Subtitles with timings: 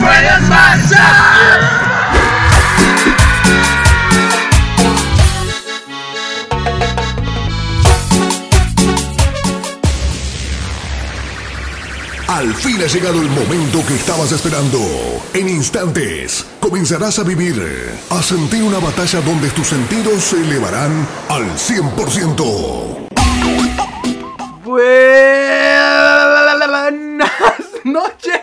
[0.00, 1.84] puedes marchar.
[12.34, 14.78] Al fin ha llegado el momento que estabas esperando.
[15.34, 17.54] En instantes comenzarás a vivir,
[18.10, 23.08] a sentir una batalla donde tus sentidos se elevarán al 100%.
[24.64, 24.90] Buenas
[27.84, 28.40] noches.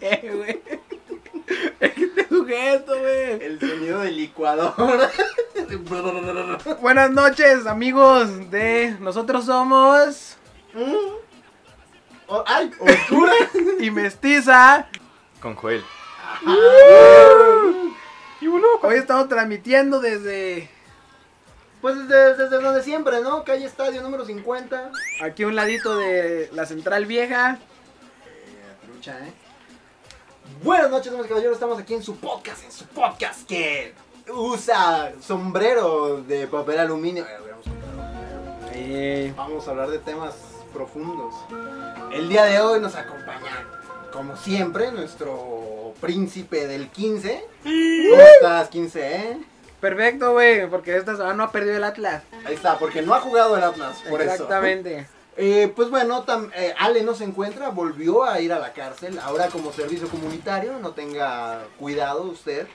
[0.00, 0.62] ¿Qué, güey?
[1.80, 3.58] Es que este sujeto, güey.
[4.08, 4.72] Del licuador.
[6.80, 10.38] Buenas noches, amigos de Nosotros Somos
[12.26, 12.70] Oh, ¡Ay!
[12.80, 13.34] ¡Oscura!
[13.78, 14.88] y Mestiza.
[15.42, 15.84] Con Joel.
[18.80, 20.70] Hoy estamos transmitiendo desde
[21.82, 23.44] Pues desde, desde donde siempre, ¿no?
[23.44, 24.90] Calle Estadio número 50.
[25.20, 27.58] aquí a un ladito de la Central Vieja.
[28.86, 29.47] Trucha, ¿eh?
[30.62, 31.54] Buenas noches, damas y caballeros.
[31.54, 33.94] Estamos aquí en su podcast, en su podcast que
[34.32, 37.24] usa sombrero de papel aluminio.
[38.72, 40.34] Eh, vamos, a hablar de temas
[40.72, 41.34] profundos.
[42.12, 43.66] El día de hoy nos acompaña,
[44.12, 47.44] como siempre, nuestro príncipe del 15.
[47.62, 49.38] ¿Cómo estás, 15, eh?
[49.80, 52.24] perfecto, güey, porque esta semana no ha perdido el Atlas.
[52.44, 54.32] Ahí está, porque no ha jugado el Atlas, por eso.
[54.32, 55.06] Exactamente.
[55.40, 59.20] Eh, pues bueno, tam- eh, Ale no se encuentra, volvió a ir a la cárcel,
[59.20, 62.66] ahora como servicio comunitario, no tenga cuidado usted.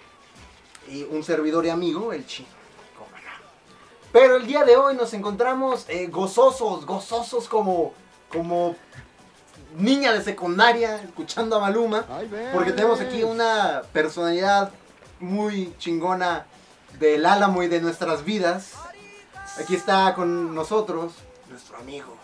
[0.88, 2.48] Y un servidor y amigo, el chino.
[4.14, 7.94] Pero el día de hoy nos encontramos eh, gozosos, gozosos como,
[8.32, 8.76] como
[9.76, 12.06] niña de secundaria, escuchando a Maluma.
[12.54, 14.72] Porque tenemos aquí una personalidad
[15.20, 16.46] muy chingona
[17.00, 18.74] del álamo y de nuestras vidas.
[19.60, 21.14] Aquí está con nosotros
[21.50, 22.16] nuestro amigo.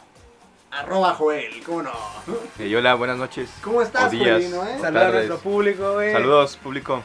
[0.71, 1.91] Arroba Joel, ¿cómo no?
[2.59, 3.49] Eh, hola, buenas noches.
[3.63, 4.13] ¿Cómo estás.
[4.13, 4.77] Joelino, eh?
[4.79, 6.13] Saludos a nuestro público, güey.
[6.13, 7.03] Saludos, público.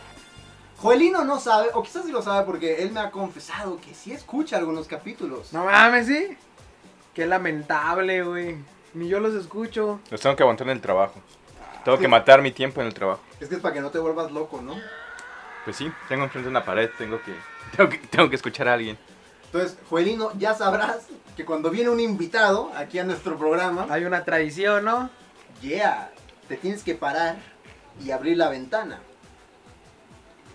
[0.79, 4.13] Joelino no sabe, o quizás sí lo sabe porque él me ha confesado que sí
[4.13, 5.53] escucha algunos capítulos.
[5.53, 6.37] No mames, sí.
[7.15, 8.57] Qué lamentable, güey.
[8.93, 10.01] Ni yo los escucho.
[10.11, 11.15] Los tengo que aguantar en el trabajo.
[11.85, 13.21] Tengo que matar mi tiempo en el trabajo.
[13.41, 14.77] Es que es para que no te vuelvas loco, ¿no?
[15.65, 17.33] Pues sí, tengo enfrente una pared, tengo que,
[17.77, 18.99] tengo que, tengo que escuchar a alguien.
[19.55, 20.97] Entonces, Joelino, ya sabrás
[21.37, 25.11] que cuando viene un invitado aquí a nuestro programa, Hay una tradición, ¿no?
[25.63, 26.11] yeah,
[26.49, 27.37] te tienes que parar
[28.05, 28.99] y abrir la ventana.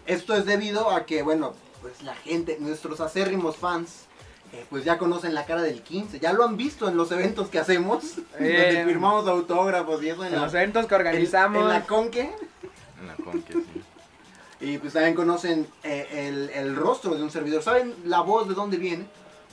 [0.05, 4.03] Esto es debido a que, bueno, pues la gente, nuestros acérrimos fans,
[4.51, 7.47] eh, pues ya conocen la cara del 15, ya lo han visto en los eventos
[7.47, 8.73] que hacemos, Eh.
[8.73, 11.61] donde firmamos autógrafos y eso en, En la, los eventos que en- organizamos.
[11.61, 12.35] en la Conque.
[12.99, 13.65] En la conque, sí.
[14.61, 18.53] Y pues también conocen eh, el, el rostro de un servidor, saben la voz de
[18.55, 19.05] dónde viene,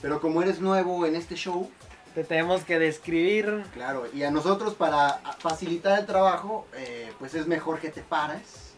[0.02, 1.70] pero como eres nuevo en este show,
[2.14, 3.64] Te tenemos que describir.
[3.72, 8.72] claro, y a nosotros para facilitar el trabajo, eh, pues es mejor que te pares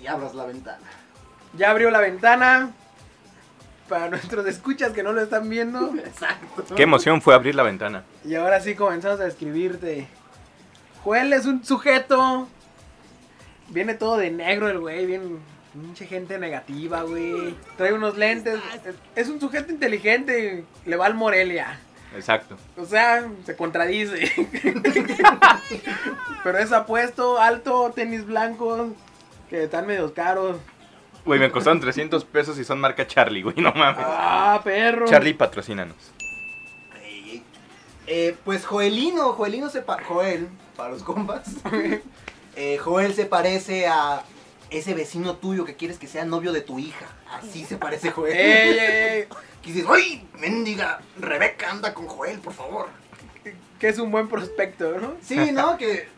[0.00, 0.86] y abras la ventana.
[1.56, 2.72] Ya abrió la ventana.
[3.88, 5.94] Para nuestros escuchas que no lo están viendo.
[6.04, 6.74] Exacto.
[6.74, 8.04] Qué emoción fue abrir la ventana.
[8.24, 10.08] Y ahora sí comenzamos a describirte.
[11.04, 12.48] Joel es un sujeto.
[13.72, 15.38] Viene todo de negro el güey, bien.
[15.74, 17.54] Mucha gente negativa, güey.
[17.78, 18.60] Trae unos lentes.
[19.16, 20.64] Es- un sujeto inteligente.
[20.84, 21.78] Le va al Morelia.
[22.14, 22.56] Exacto.
[22.76, 24.30] O sea, se contradice.
[26.44, 28.90] Pero es apuesto, alto, tenis blancos.
[29.48, 30.58] Que están medio caros.
[31.24, 34.04] Güey, me costaron 300 pesos y son marca Charlie, güey, no mames.
[34.06, 35.06] Ah, perro.
[35.06, 35.96] Charlie, patrocínanos.
[38.06, 41.44] Eh, pues Joelino, Joelino se pa- Joel, para los compas.
[42.56, 44.22] Eh, Joel se parece a
[44.70, 47.06] ese vecino tuyo que quieres que sea novio de tu hija.
[47.30, 48.32] Así se parece Joel.
[48.36, 49.28] Ey, ey, ey.
[49.62, 50.26] Que dices, ¡ay!
[50.40, 52.88] Mendiga, Rebeca anda con Joel, por favor.
[53.78, 55.14] Que es un buen prospecto, ¿no?
[55.22, 55.76] Sí, ¿no?
[55.78, 56.08] Que,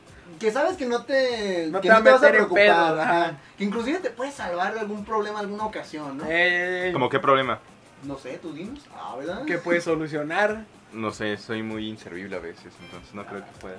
[0.40, 3.02] que sabes que no te, No que te va a vas en preocupar, ajá.
[3.02, 3.38] ajá.
[3.58, 6.24] Que inclusive te puede salvar de algún problema alguna ocasión, ¿no?
[6.24, 6.92] Ey, ey, ey.
[6.94, 7.60] ¿Cómo qué problema?
[8.02, 8.80] No sé, tú dinos.
[8.94, 9.44] Ah, ¿verdad?
[9.44, 10.64] que puede solucionar.
[10.94, 13.76] No sé, soy muy inservible a veces, entonces no creo que pueda.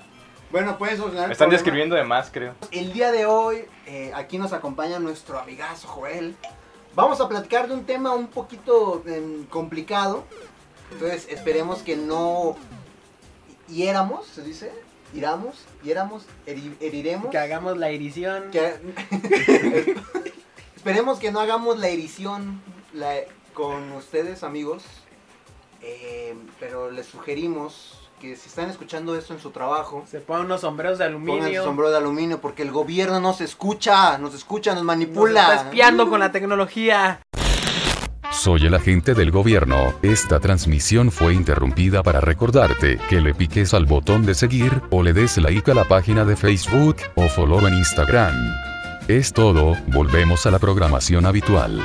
[0.52, 1.28] Bueno, puedes solucionar.
[1.28, 1.58] Me están problema.
[1.64, 2.54] describiendo de más, creo.
[2.72, 6.36] El día de hoy, eh, aquí nos acompaña nuestro amigazo Joel.
[6.96, 10.24] Vamos a platicar de un tema un poquito em, complicado.
[10.92, 12.56] Entonces, esperemos que no
[13.68, 14.72] hiéramos, ¿se dice?
[15.14, 17.32] Iramos, hiéramos, heri- heriremos.
[17.32, 18.50] Que hagamos la edición.
[18.52, 18.76] Que-
[20.76, 22.62] esperemos que no hagamos la edición
[22.94, 23.22] la-
[23.54, 24.84] con ustedes, amigos.
[25.82, 30.62] Eh, pero les sugerimos que si están escuchando esto en su trabajo, Se ponen unos
[30.62, 31.64] sombreros de Pongan aluminio.
[31.64, 35.42] sombrero de aluminio porque el gobierno nos escucha, nos escucha, nos Nos manipula.
[35.42, 37.20] está espiando con la tecnología.
[38.32, 39.94] soy el agente del gobierno.
[40.02, 45.14] Esta transmisión fue interrumpida para recordarte que le piques al botón de seguir o le
[45.14, 48.34] des like a la página de Facebook o follow en Instagram.
[49.08, 51.82] Es todo, volvemos a la programación habitual.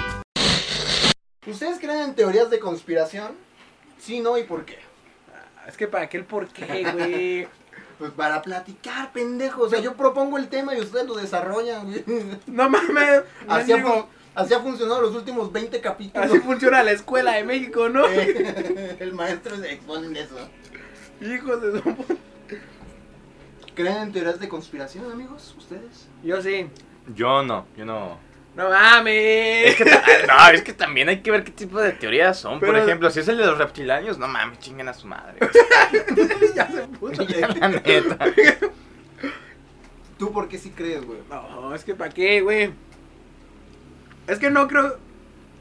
[1.47, 3.33] ¿Ustedes creen en teorías de conspiración?
[3.99, 4.79] Sí, no y por qué.
[5.71, 7.49] Es que para qué el por qué, güey.
[8.01, 9.65] Pues para platicar, pendejo.
[9.65, 12.03] O sea, yo propongo el tema y ustedes lo desarrollan, güey.
[12.47, 13.25] No mames.
[13.47, 13.75] Así
[14.35, 16.31] así ha funcionado los últimos 20 capítulos.
[16.31, 18.07] Así funciona la escuela de México, ¿no?
[18.07, 20.35] Eh, el maestro se expone en eso.
[21.21, 22.17] Hijos de su.
[23.75, 25.55] ¿Creen en teorías de conspiración, amigos?
[25.59, 26.09] ¿Ustedes?
[26.23, 26.69] Yo sí.
[27.15, 28.19] Yo no, yo no.
[28.55, 29.69] No mames.
[29.71, 32.59] Es que, ta- no, es que también hay que ver qué tipo de teorías son.
[32.61, 35.35] Por ejemplo, si es el de los reptilianos, no mames, chinguen a su madre.
[36.55, 37.23] ya se puso.
[37.61, 38.19] La neta.
[40.19, 41.21] ¿Tú por qué sí crees, güey?
[41.31, 42.73] No, es que para qué, güey.
[44.27, 44.99] Es que no creo.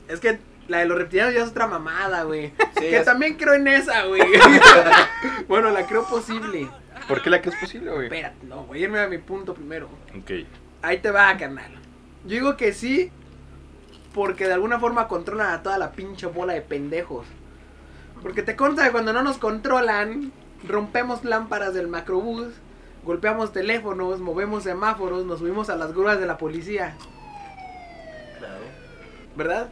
[0.07, 2.51] Es que la de los reptilianos ya es otra mamada, güey.
[2.77, 4.21] que es- también creo en esa, güey.
[5.47, 6.67] bueno, la creo posible.
[7.07, 8.05] ¿Por qué la que es posible, güey?
[8.05, 8.83] Espérate, no, güey.
[8.83, 9.87] Irme a mi punto primero.
[10.17, 10.31] Ok.
[10.81, 11.71] Ahí te va, carnal.
[12.23, 13.11] Yo digo que sí,
[14.13, 17.25] porque de alguna forma controlan a toda la pinche bola de pendejos.
[18.21, 20.31] Porque te consta que cuando no nos controlan,
[20.67, 22.47] rompemos lámparas del macrobús,
[23.03, 26.97] golpeamos teléfonos, movemos semáforos, nos subimos a las grúas de la policía.
[28.37, 28.63] Claro.
[29.37, 29.69] ¿Verdad?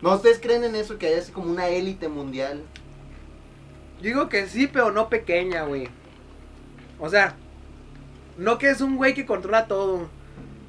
[0.00, 2.62] ¿No ustedes creen en eso que hay así como una élite mundial?
[3.98, 5.88] Yo digo que sí, pero no pequeña, güey.
[6.98, 7.34] O sea,
[8.36, 10.08] no que es un güey que controla todo,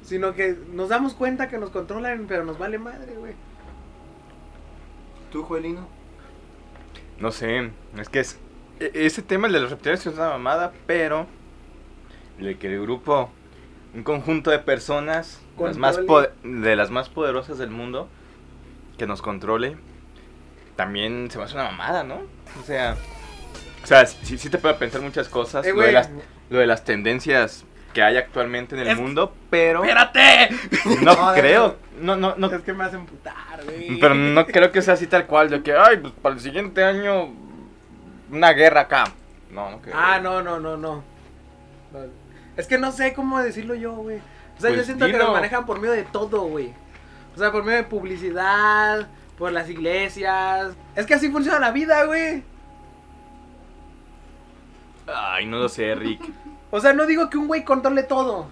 [0.04, 3.32] sino que nos damos cuenta que nos controlan, pero nos vale madre, güey.
[5.32, 5.86] ¿Tú, Joelino?
[7.18, 8.38] No sé, es que es,
[8.80, 11.26] e- ese tema, el de los reptilianos, es una mamada, pero
[12.38, 13.30] el de que el grupo,
[13.94, 15.98] un conjunto de personas, las más
[16.42, 18.08] de las más poderosas del mundo,
[18.98, 19.76] que nos controle,
[20.76, 22.20] también se me hace una mamada, ¿no?
[22.60, 22.96] O sea,
[23.82, 25.92] o sea, sí, sí te puede pensar muchas cosas, Eh, lo, de güey.
[25.92, 26.10] las,
[26.50, 30.50] lo de las tendencias que hay actualmente en el Es- mundo, pero ¡Espérate!
[31.00, 33.98] no No, creo, no, no, no, Es que me hacen putar, güey.
[33.98, 36.84] pero no creo que sea así tal cual, de que, ay, pues para el siguiente
[36.84, 37.32] año,
[38.30, 39.04] una guerra acá.
[39.50, 39.94] No, no creo.
[39.96, 41.02] Ah, no, no, no, no.
[42.56, 44.18] Es que no sé cómo decirlo yo, güey.
[44.58, 46.72] O sea, yo Pues siento que nos manejan por medio de todo, güey.
[47.34, 49.08] O sea, por medio de publicidad,
[49.38, 50.74] por las iglesias.
[50.94, 52.42] Es que así funciona la vida, güey.
[55.06, 56.22] Ay, no lo sé, Rick.
[56.76, 58.48] O sea, no digo que un güey controle todo.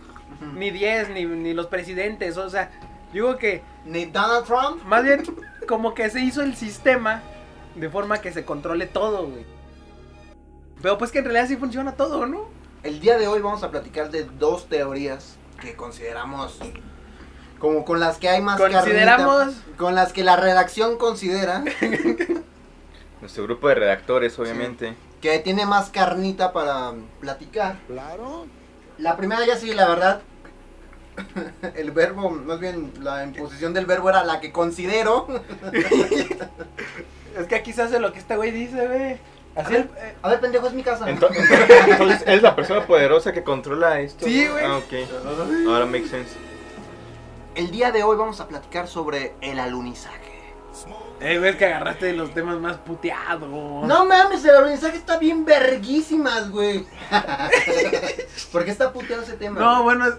[0.55, 2.37] Ni 10, ni, ni los presidentes.
[2.37, 2.71] O sea,
[3.13, 4.85] digo que ¿Ni Donald Trump?
[4.85, 5.25] más bien
[5.67, 7.21] como que se hizo el sistema
[7.75, 9.45] de forma que se controle todo, güey.
[10.81, 12.45] Pero pues que en realidad sí funciona todo, ¿no?
[12.85, 16.61] El día de hoy vamos a platicar de dos teorías que consideramos
[17.59, 21.65] como con las que hay más Consideramos- carnita, con las que la redacción considera
[23.21, 24.95] Nuestro grupo de redactores, obviamente.
[25.23, 27.79] Que tiene más carnita para platicar.
[27.87, 28.45] Claro.
[28.99, 30.21] La primera ya sí, la verdad.
[31.75, 35.27] El verbo, más bien la imposición del verbo era la que considero.
[37.39, 39.17] Es que aquí se hace lo que este güey dice, güey.
[39.57, 41.07] Así el- eh, A ver, pendejo, es mi casa.
[41.07, 41.31] Ento-
[41.89, 44.27] Entonces, ¿es la persona poderosa que controla esto?
[44.27, 44.63] Sí, güey.
[44.63, 45.67] Ah, ok.
[45.69, 46.35] Ahora makes sense.
[47.55, 50.43] El día de hoy vamos a platicar sobre el alunizaje.
[51.23, 53.49] Eh, güey, es que agarraste los temas más puteados.
[53.87, 56.85] No mames, el alunizaje está bien verguísimas, güey.
[58.53, 59.61] ¿Por qué está puteado ese tema?
[59.61, 59.97] No, güey?
[59.99, 60.19] bueno, es-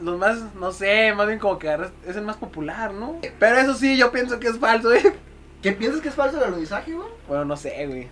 [0.00, 3.16] los más, no sé, más bien como que agarraste, es el más popular, ¿no?
[3.38, 5.14] Pero eso sí, yo pienso que es falso, ¿eh?
[5.62, 7.08] ¿Qué piensas que es falso el alunizaje, güey?
[7.28, 8.08] Bueno, no sé, güey.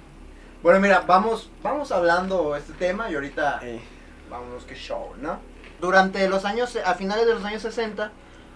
[0.62, 3.80] Bueno, mira, vamos, vamos hablando este tema y ahorita Eh,
[4.28, 5.38] vámonos que show, ¿no?
[5.80, 8.10] Durante los años, a finales de los años 60,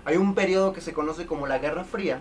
[0.04, 2.21] hay un periodo que se conoce como la Guerra Fría,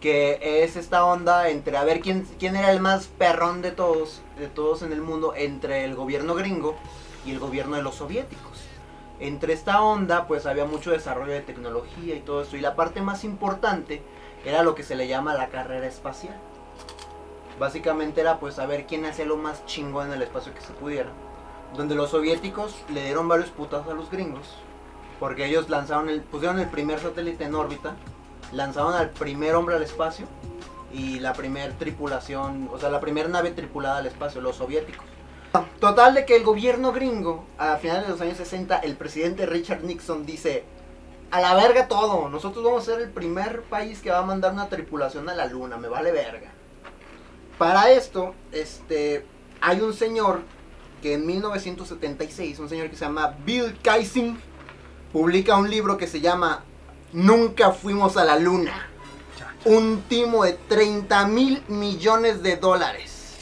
[0.00, 4.22] que es esta onda entre a ver quién, quién era el más perrón de todos,
[4.38, 6.76] de todos en el mundo, entre el gobierno gringo
[7.24, 8.62] y el gobierno de los soviéticos.
[9.18, 13.00] Entre esta onda, pues había mucho desarrollo de tecnología y todo eso, y la parte
[13.00, 14.02] más importante
[14.44, 16.36] era lo que se le llama la carrera espacial.
[17.58, 21.08] Básicamente era pues saber quién hacía lo más chingón en el espacio que se pudiera.
[21.74, 24.46] Donde los soviéticos le dieron varios putazos a los gringos.
[25.18, 27.96] Porque ellos lanzaron pusieron el primer satélite en órbita.
[28.52, 30.26] Lanzaron al primer hombre al espacio.
[30.92, 35.04] Y la primer tripulación, o sea, la primera nave tripulada al espacio, los soviéticos.
[35.80, 39.82] Total de que el gobierno gringo, a finales de los años 60, el presidente Richard
[39.84, 40.64] Nixon dice,
[41.30, 44.52] a la verga todo, nosotros vamos a ser el primer país que va a mandar
[44.52, 46.50] una tripulación a la luna, me vale verga.
[47.58, 49.26] Para esto, este,
[49.60, 50.40] hay un señor
[51.02, 54.38] que en 1976, un señor que se llama Bill Kaysing,
[55.12, 56.64] publica un libro que se llama
[57.16, 58.88] Nunca fuimos a la luna.
[59.64, 63.38] un timo de 30 mil millones de dólares.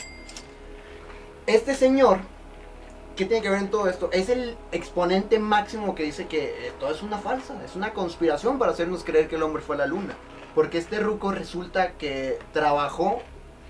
[1.47, 2.21] Este señor,
[3.17, 4.09] ¿qué tiene que ver en todo esto?
[4.13, 8.61] Es el exponente máximo que dice que eh, todo es una falsa, es una conspiración
[8.61, 10.15] para hacernos creer que el hombre fue a la luna.
[10.55, 13.21] Porque este ruco resulta que trabajó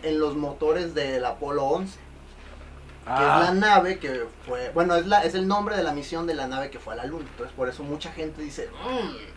[0.02, 1.98] en los motores del Apolo 11,
[3.06, 6.26] que es la nave que fue, bueno, es, la, es el nombre de la misión
[6.26, 7.24] de la nave que fue a la luna.
[7.30, 9.33] Entonces por eso mucha gente dice, "Mm,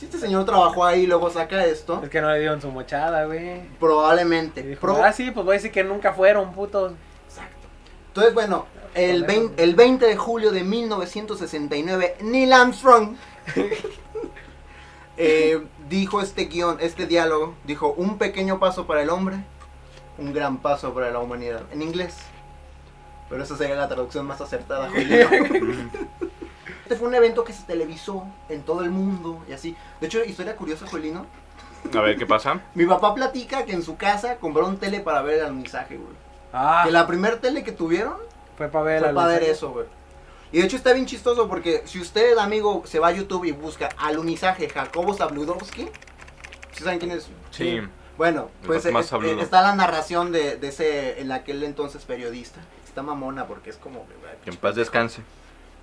[0.00, 2.70] si este señor trabajó ahí y luego saca esto, Es que no le dieron su
[2.70, 3.60] mochada, güey.
[3.78, 4.62] probablemente.
[4.62, 6.94] Dijo, Pro- ah, sí, pues voy a decir que nunca fueron, putos.
[7.28, 7.68] Exacto.
[8.08, 8.64] Entonces, bueno,
[8.94, 13.14] el 20, el 20 de julio de 1969, Neil Armstrong
[15.18, 19.36] eh, dijo este guion, este diálogo, dijo, un pequeño paso para el hombre,
[20.16, 22.16] un gran paso para la humanidad, en inglés.
[23.28, 25.28] Pero esa sería la traducción más acertada, Julio.
[26.90, 29.76] Este fue un evento que se televisó en todo el mundo y así.
[30.00, 31.24] De hecho, historia curiosa, Juelino.
[31.96, 32.62] A ver, ¿qué pasa?
[32.74, 36.10] Mi papá platica que en su casa compraron tele para ver el alunizaje, güey.
[36.52, 38.16] Ah, Que la primer tele que tuvieron
[38.58, 39.86] fue para ver fue para ver eso, güey.
[40.50, 43.52] Y de hecho está bien chistoso porque si usted, amigo, se va a YouTube y
[43.52, 45.88] busca alunizaje Jacobo Zabludowski,
[46.72, 47.28] ¿sí saben quién es?
[47.52, 47.80] Sí.
[48.18, 49.38] Bueno, pues vato más es- sabludo.
[49.38, 52.58] eh, está la narración de, de ese, en aquel entonces periodista.
[52.84, 54.04] Está mamona porque es como...
[54.42, 55.22] Que en paz descanse.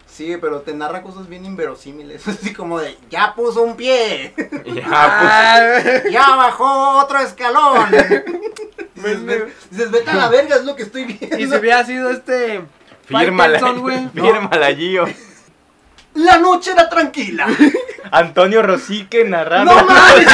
[0.07, 2.27] Sí, pero te narra cosas bien inverosímiles.
[2.27, 4.33] Así como de, ya puso un pie,
[4.65, 7.91] Ya, Ah, ya bajó otro escalón.
[8.95, 11.37] dices, "Ve- dices, vete a la verga, es lo que estoy viendo.
[11.37, 12.61] y si hubiera sido este.
[13.05, 13.59] fírmala.
[13.59, 14.09] Güey.
[14.13, 15.05] Fírmala, Gio.
[16.15, 17.45] La noche era tranquila.
[18.09, 19.71] Antonio Rosique narrando.
[19.71, 20.25] No mames,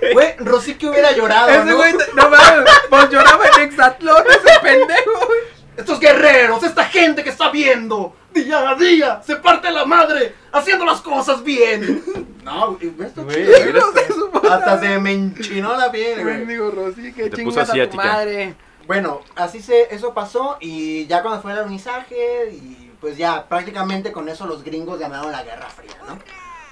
[0.00, 0.12] güey.
[0.12, 1.76] Güey, Rosique hubiera llorado, Ese ¿no?
[1.78, 5.40] güey, no mames, pues lloraba en Exatlón ese pendejo, güey.
[5.76, 10.84] Estos guerreros, esta gente que está viendo día a día, se parte la madre haciendo
[10.84, 12.02] las cosas bien.
[12.48, 13.58] No, güey, esto Güey, chido.
[13.66, 14.14] mira esto.
[14.14, 16.56] su puta Hasta se me enchinó la piel, güey.
[16.70, 18.02] Rosy, que Te chingas puso a tu asiática.
[18.02, 18.54] madre.
[18.86, 24.12] Bueno, así se, eso pasó y ya cuando fue el alunizaje y pues ya prácticamente
[24.12, 26.18] con eso los gringos ganaron la Guerra Fría, ¿no?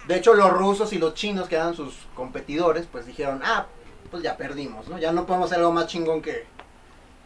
[0.08, 3.66] De hecho los rusos y los chinos que eran sus competidores pues dijeron, ah,
[4.10, 4.98] pues ya perdimos, ¿no?
[4.98, 6.46] Ya no podemos hacer algo más chingón que,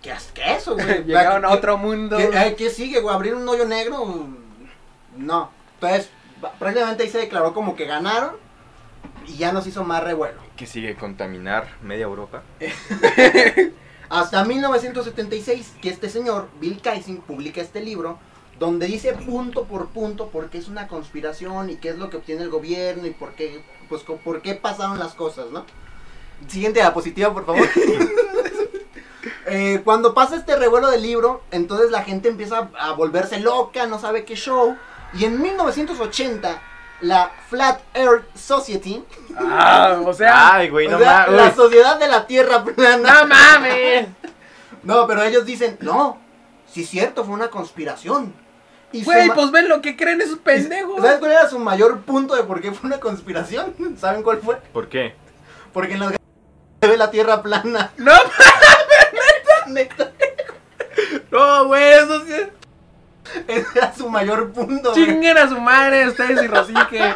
[0.02, 1.04] que, que eso, güey.
[1.06, 2.16] Llegaron a ¿Qué- otro mundo.
[2.16, 3.14] ¿Qué, ¿qué sigue, güey?
[3.14, 4.28] ¿Abrir un hoyo negro?
[5.16, 5.50] No.
[5.74, 6.10] Entonces,
[6.58, 8.36] prácticamente ahí se declaró como que ganaron
[9.26, 10.40] y ya nos hizo más revuelo.
[10.56, 12.42] Que sigue contaminar media Europa.
[14.08, 18.18] Hasta 1976, que este señor, Bill Kaysing, publica este libro
[18.58, 22.18] donde dice punto por punto por qué es una conspiración y qué es lo que
[22.18, 25.64] obtiene el gobierno y por qué, pues, por qué pasaron las cosas, ¿no?
[26.48, 27.66] Siguiente diapositiva, por favor.
[29.50, 33.98] Eh, cuando pasa este revuelo del libro, entonces la gente empieza a volverse loca, no
[33.98, 34.76] sabe qué show.
[35.12, 36.62] Y en 1980,
[37.00, 39.04] la Flat Earth Society,
[39.36, 41.54] Ah, o sea, Ay, güey, o no sea, la.
[41.54, 44.08] Sociedad de la Tierra Plana, no mames.
[44.82, 46.18] No, pero ellos dicen, no,
[46.66, 48.32] sí es cierto, fue una conspiración.
[48.92, 51.02] Y Güey, pues ven lo que creen esos pendejos.
[51.02, 53.74] ¿Sabes cuál era su mayor punto de por qué fue una conspiración?
[54.00, 54.56] ¿Saben cuál fue?
[54.72, 55.14] ¿Por qué?
[55.74, 56.12] Porque en las
[56.80, 57.92] se ve la Tierra plana.
[57.98, 58.12] No
[61.30, 62.48] No, güey, eso sí es.
[63.46, 64.92] ese era su mayor punto.
[64.92, 67.14] Chinguen a su madre ustedes y Rosique.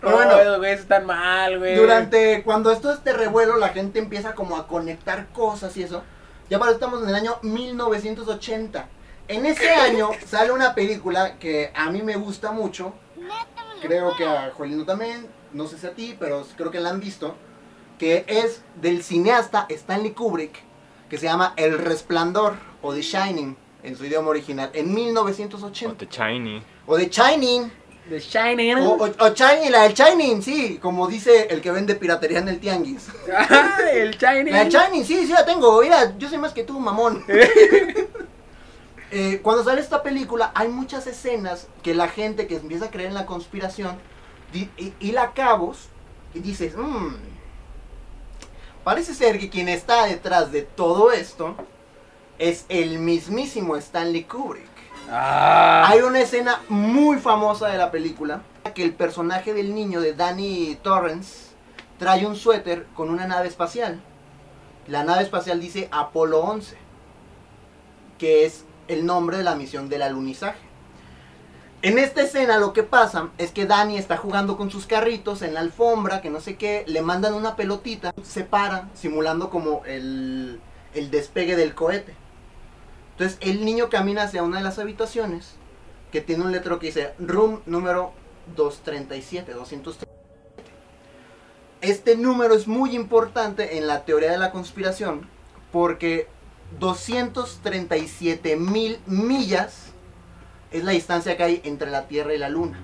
[0.00, 0.32] Pero bueno.
[0.32, 1.76] No, esos güeyes están mal, güey.
[1.76, 6.02] Durante, cuando esto este revuelo, la gente empieza como a conectar cosas y eso.
[6.50, 8.88] Ya para estamos en el año 1980.
[9.28, 12.94] En ese año sale una película que a mí me gusta mucho.
[13.80, 17.00] Creo que a Jolino también, no sé si a ti, pero creo que la han
[17.00, 17.36] visto.
[17.98, 20.62] Que es del cineasta Stanley Kubrick,
[21.08, 25.96] que se llama El Resplandor o The Shining en su idioma original, en O 1980.
[25.98, 26.62] The Shiny.
[26.86, 27.72] O The Shining.
[28.08, 28.78] The Shining.
[28.78, 32.48] O, o, o Shining, la del Shining, sí, como dice el que vende piratería en
[32.48, 33.06] el tianguis.
[33.36, 34.52] Ah, el Shining.
[34.52, 35.80] La del Shining, sí, sí la tengo.
[35.82, 37.24] Mira, yo soy más que tú, mamón.
[39.10, 43.08] Eh, cuando sale esta película, hay muchas escenas que la gente que empieza a creer
[43.08, 43.96] en la conspiración
[44.52, 45.88] di- y, hila cabos
[46.34, 47.14] y dices, "Mm,
[48.88, 51.54] parece ser que quien está detrás de todo esto
[52.38, 54.64] es el mismísimo Stanley Kubrick.
[55.10, 55.84] Ah.
[55.86, 58.40] Hay una escena muy famosa de la película
[58.74, 61.50] que el personaje del niño de Danny Torrance
[61.98, 64.00] trae un suéter con una nave espacial.
[64.86, 66.74] La nave espacial dice Apolo 11,
[68.16, 70.66] que es el nombre de la misión del alunizaje.
[71.80, 75.54] En esta escena lo que pasa es que Danny está jugando con sus carritos en
[75.54, 80.60] la alfombra, que no sé qué, le mandan una pelotita, se para, simulando como el,
[80.94, 82.16] el despegue del cohete.
[83.12, 85.54] Entonces el niño camina hacia una de las habitaciones
[86.10, 88.12] que tiene un letrero que dice room número
[88.56, 90.08] 237, 237.
[91.80, 95.28] este número es muy importante en la teoría de la conspiración
[95.70, 96.26] porque
[96.80, 99.87] 237 mil millas
[100.70, 102.78] es la distancia que hay entre la Tierra y la Luna.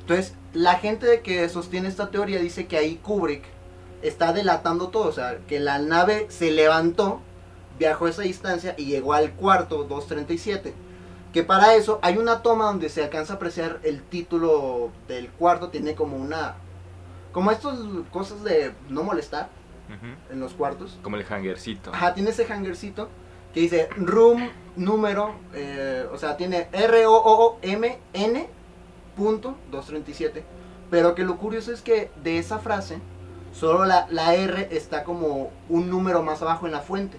[0.00, 3.44] Entonces, la gente que sostiene esta teoría dice que ahí Kubrick
[4.02, 7.20] está delatando todo, o sea, que la nave se levantó,
[7.78, 10.74] viajó esa distancia y llegó al cuarto 237.
[11.32, 15.68] Que para eso hay una toma donde se alcanza a apreciar el título del cuarto,
[15.68, 16.56] tiene como una
[17.32, 17.78] como estas
[18.10, 19.48] cosas de no molestar
[20.30, 20.98] en los cuartos.
[21.02, 21.92] Como el hangercito.
[21.92, 23.08] Ajá, tiene ese hangercito
[23.54, 28.46] que dice room número, eh, o sea, tiene R-O-O-M-N
[29.16, 30.44] punto 237.
[30.90, 32.98] Pero que lo curioso es que de esa frase,
[33.52, 37.16] solo la, la R está como un número más abajo en la fuente.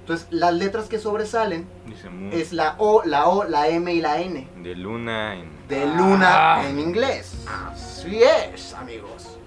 [0.00, 2.30] Entonces, las letras que sobresalen Dice Moon.
[2.32, 4.46] es la O, la O, la M y la N.
[4.62, 5.48] De luna en...
[5.68, 6.68] De luna Ah.
[6.68, 7.34] en inglés.
[7.72, 9.38] Así es, amigos.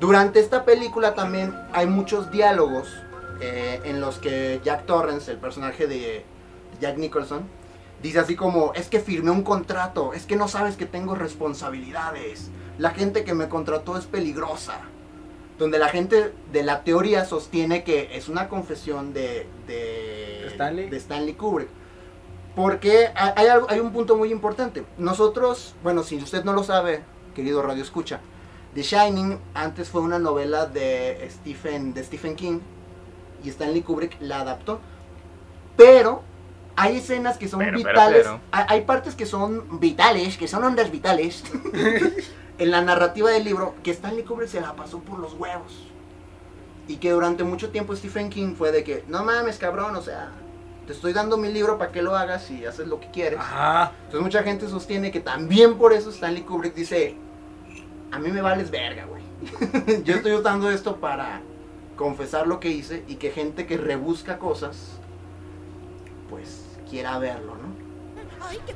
[0.00, 2.88] Durante esta película también hay muchos diálogos
[3.40, 6.24] eh, en los que Jack Torrance, el personaje de
[6.80, 7.42] Jack Nicholson,
[8.02, 12.50] dice así como, es que firmé un contrato, es que no sabes que tengo responsabilidades,
[12.78, 14.80] la gente que me contrató es peligrosa.
[15.58, 20.88] Donde la gente de la teoría sostiene que es una confesión de, de, Stanley.
[20.88, 21.68] de Stanley Kubrick.
[22.54, 24.84] Porque hay, hay algo- hay un punto muy importante.
[24.98, 27.02] Nosotros, bueno, si usted no lo sabe,
[27.34, 28.20] querido Radio Escucha,
[28.74, 32.60] The Shining antes fue una novela de Stephen, de Stephen King
[33.42, 34.80] y Stanley Kubrick la adaptó.
[35.76, 36.22] Pero
[36.76, 38.22] hay escenas que son Pero, pero, vitales.
[38.22, 38.40] pero.
[38.52, 41.42] Hay, hay partes que son vitales, que son ondas vitales
[42.58, 45.86] en la narrativa del libro que Stanley Kubrick se la pasó por los huevos.
[46.86, 50.30] Y que durante mucho tiempo Stephen King fue de que, no mames, cabrón, o sea,
[50.86, 53.38] te estoy dando mi libro para que lo hagas y haces lo que quieres.
[53.38, 53.92] Ajá.
[54.04, 57.14] Entonces mucha gente sostiene que también por eso Stanley Kubrick dice,
[58.10, 59.22] a mí me vales verga, güey.
[60.04, 61.42] Yo estoy usando esto para
[61.98, 64.92] confesar lo que hice y que gente que rebusca cosas,
[66.30, 67.68] pues quiera verlo, ¿no?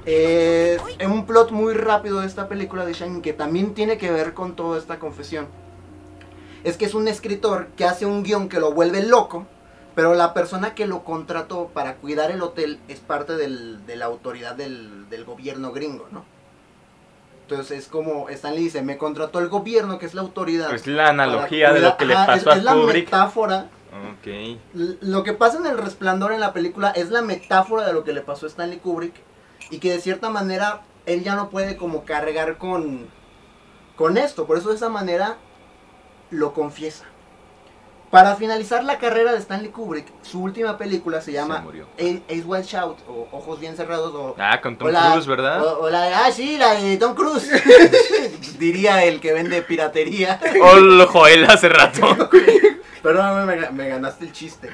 [0.05, 4.11] Eh, en un plot muy rápido de esta película de Shining que también tiene que
[4.11, 5.47] ver con toda esta confesión.
[6.65, 9.47] Es que es un escritor que hace un guion que lo vuelve loco,
[9.95, 14.07] pero la persona que lo contrató para cuidar el hotel es parte del- de la
[14.07, 16.25] autoridad del, del gobierno gringo, ¿no?
[17.53, 20.75] Entonces es como Stanley dice, me contrató el gobierno, que es la autoridad.
[20.75, 23.05] Es la analogía para de lo que le pasó es, a es la Kubrick.
[23.05, 23.69] metáfora
[24.73, 28.13] Lo que pasa en el resplandor en la película es la metáfora de lo que
[28.13, 29.15] le pasó a Stanley Kubrick
[29.71, 33.07] y que de cierta manera él ya no puede como cargar con,
[33.97, 35.37] con esto, por eso de esa manera
[36.31, 37.05] lo confiesa.
[38.13, 41.65] Para finalizar la carrera de Stanley Kubrick, su última película se llama.
[41.65, 44.35] A- Ace Wide Shout o Ojos Bien Cerrados o...
[44.39, 45.65] Ah, con Tom Cruise, ¿verdad?
[45.65, 47.51] O, o la de, ah, sí, la de Tom Cruise.
[48.59, 50.39] Diría el que vende piratería.
[50.63, 52.03] O lo Joel hace rato.
[53.03, 54.69] Perdóname, me, me ganaste el chiste.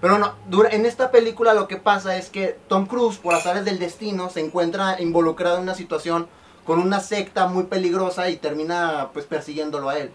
[0.00, 0.36] Pero no,
[0.70, 4.38] en esta película lo que pasa es que Tom Cruise, por azares del destino, se
[4.38, 6.28] encuentra involucrado en una situación
[6.64, 10.12] con una secta muy peligrosa y termina pues persiguiéndolo a él.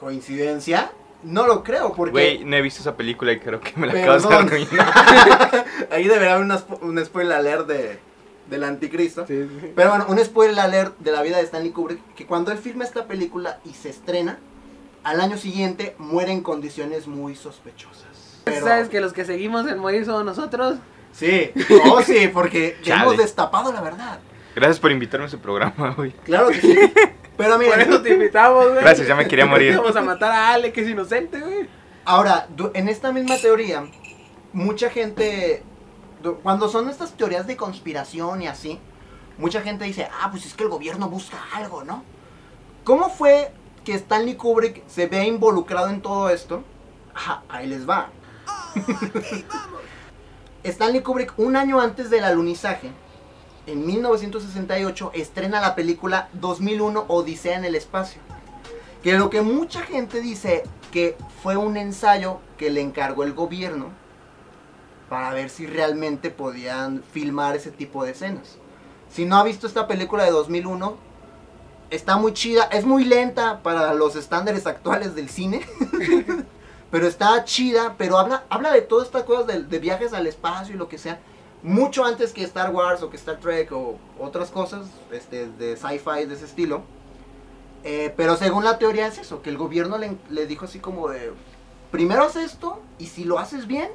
[0.00, 0.90] ¿Coincidencia?
[1.22, 3.92] No lo creo, porque Güey, no he visto esa película y creo que me la
[3.92, 4.32] Perdón.
[4.32, 5.66] acabas de arruinar.
[5.90, 7.98] ahí deberá haber una un spoiler alert de,
[8.48, 9.26] del anticristo.
[9.26, 9.72] Sí, sí.
[9.74, 12.84] Pero bueno, un spoiler alert de la vida de Stanley Kubrick, que cuando él filma
[12.84, 14.38] esta película y se estrena,
[15.02, 18.40] al año siguiente muere en condiciones muy sospechosas.
[18.44, 20.76] Pero- ¿Sabes que los que seguimos en morir somos nosotros?
[21.12, 21.50] Sí,
[21.90, 24.20] oh sí, porque ya hemos destapado la verdad.
[24.54, 26.12] Gracias por invitarme a su programa, güey.
[26.24, 26.78] Claro que sí.
[27.38, 28.80] Pero Por eso mira, te invitamos, güey.
[28.80, 29.76] Gracias, ya me quería morir.
[29.76, 31.68] Vamos a matar a Ale, que es inocente, güey.
[32.04, 33.86] ahora, en esta misma teoría,
[34.52, 35.62] mucha gente,
[36.42, 38.80] cuando son estas teorías de conspiración y así,
[39.38, 42.02] mucha gente dice, ah, pues es que el gobierno busca algo, ¿no?
[42.82, 43.52] ¿Cómo fue
[43.84, 46.64] que Stanley Kubrick se ve involucrado en todo esto?
[47.14, 48.10] Ajá, ahí les va.
[50.64, 52.90] Stanley Kubrick, un año antes del alunizaje,
[53.68, 58.20] en 1968, estrena la película 2001 Odisea en el Espacio.
[59.02, 63.90] Que lo que mucha gente dice que fue un ensayo que le encargó el gobierno
[65.10, 68.56] para ver si realmente podían filmar ese tipo de escenas.
[69.10, 70.96] Si no ha visto esta película de 2001,
[71.90, 75.66] está muy chida, es muy lenta para los estándares actuales del cine.
[76.90, 80.74] pero está chida, pero habla, habla de todas estas cosas de, de viajes al espacio
[80.74, 81.20] y lo que sea.
[81.62, 86.24] Mucho antes que Star Wars o que Star Trek o otras cosas este, de sci-fi
[86.26, 86.82] de ese estilo.
[87.84, 91.08] Eh, pero según la teoría es eso, que el gobierno le, le dijo así como
[91.08, 91.32] de,
[91.90, 93.88] primero haz esto y si lo haces bien,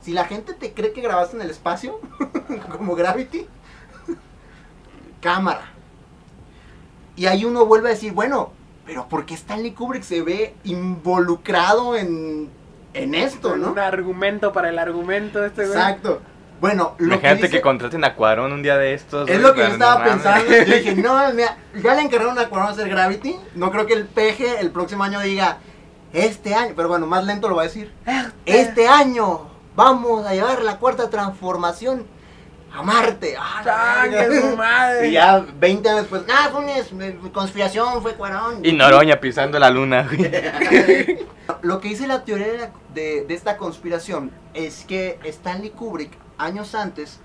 [0.00, 2.00] si la gente te cree que grabaste en el espacio,
[2.76, 3.46] como Gravity,
[5.20, 5.72] cámara.
[7.16, 8.52] Y ahí uno vuelve a decir, bueno,
[8.84, 12.50] pero ¿por qué Stanley Kubrick se ve involucrado en,
[12.94, 13.72] en esto, no?
[13.72, 15.78] Un argumento para el argumento este güey.
[15.78, 16.20] Exacto.
[16.62, 19.28] Bueno, lo Imagínate que, que, dice- contraten a Cuarón un día de estos.
[19.28, 20.50] Es lo que yo estaba no pensando.
[20.50, 23.36] Yo dije, no, mira, ya le encargaron a Cuarón hacer Gravity.
[23.56, 25.58] No creo que el peje el próximo año diga,
[26.12, 27.92] este año, pero bueno, más lento lo va a decir.
[28.46, 32.06] Este año vamos a llevar la cuarta transformación
[32.72, 33.34] a Marte.
[33.36, 33.74] ¡Ah, la
[34.12, 35.08] ¡Changue su madre!
[35.08, 38.64] Y ya 20 años después, ah, fue una eh, conspiración, fue Cuarón.
[38.64, 40.08] Y Noroña pisando la luna.
[41.62, 46.12] Lo que dice la teoría de, la- de- de esta conspiración es que Stanley Kubrick,
[46.44, 47.20] años antes,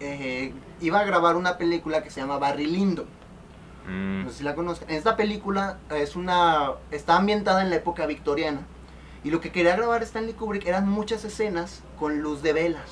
[0.00, 3.06] eh, iba a grabar una película que se llama Barry Lyndon.
[3.86, 4.90] Mm, No sé si la conozcan.
[4.90, 8.66] Esta película es una está ambientada en la época victoriana.
[9.22, 12.90] Y lo que quería grabar Stanley Kubrick eran muchas escenas con luz de velas.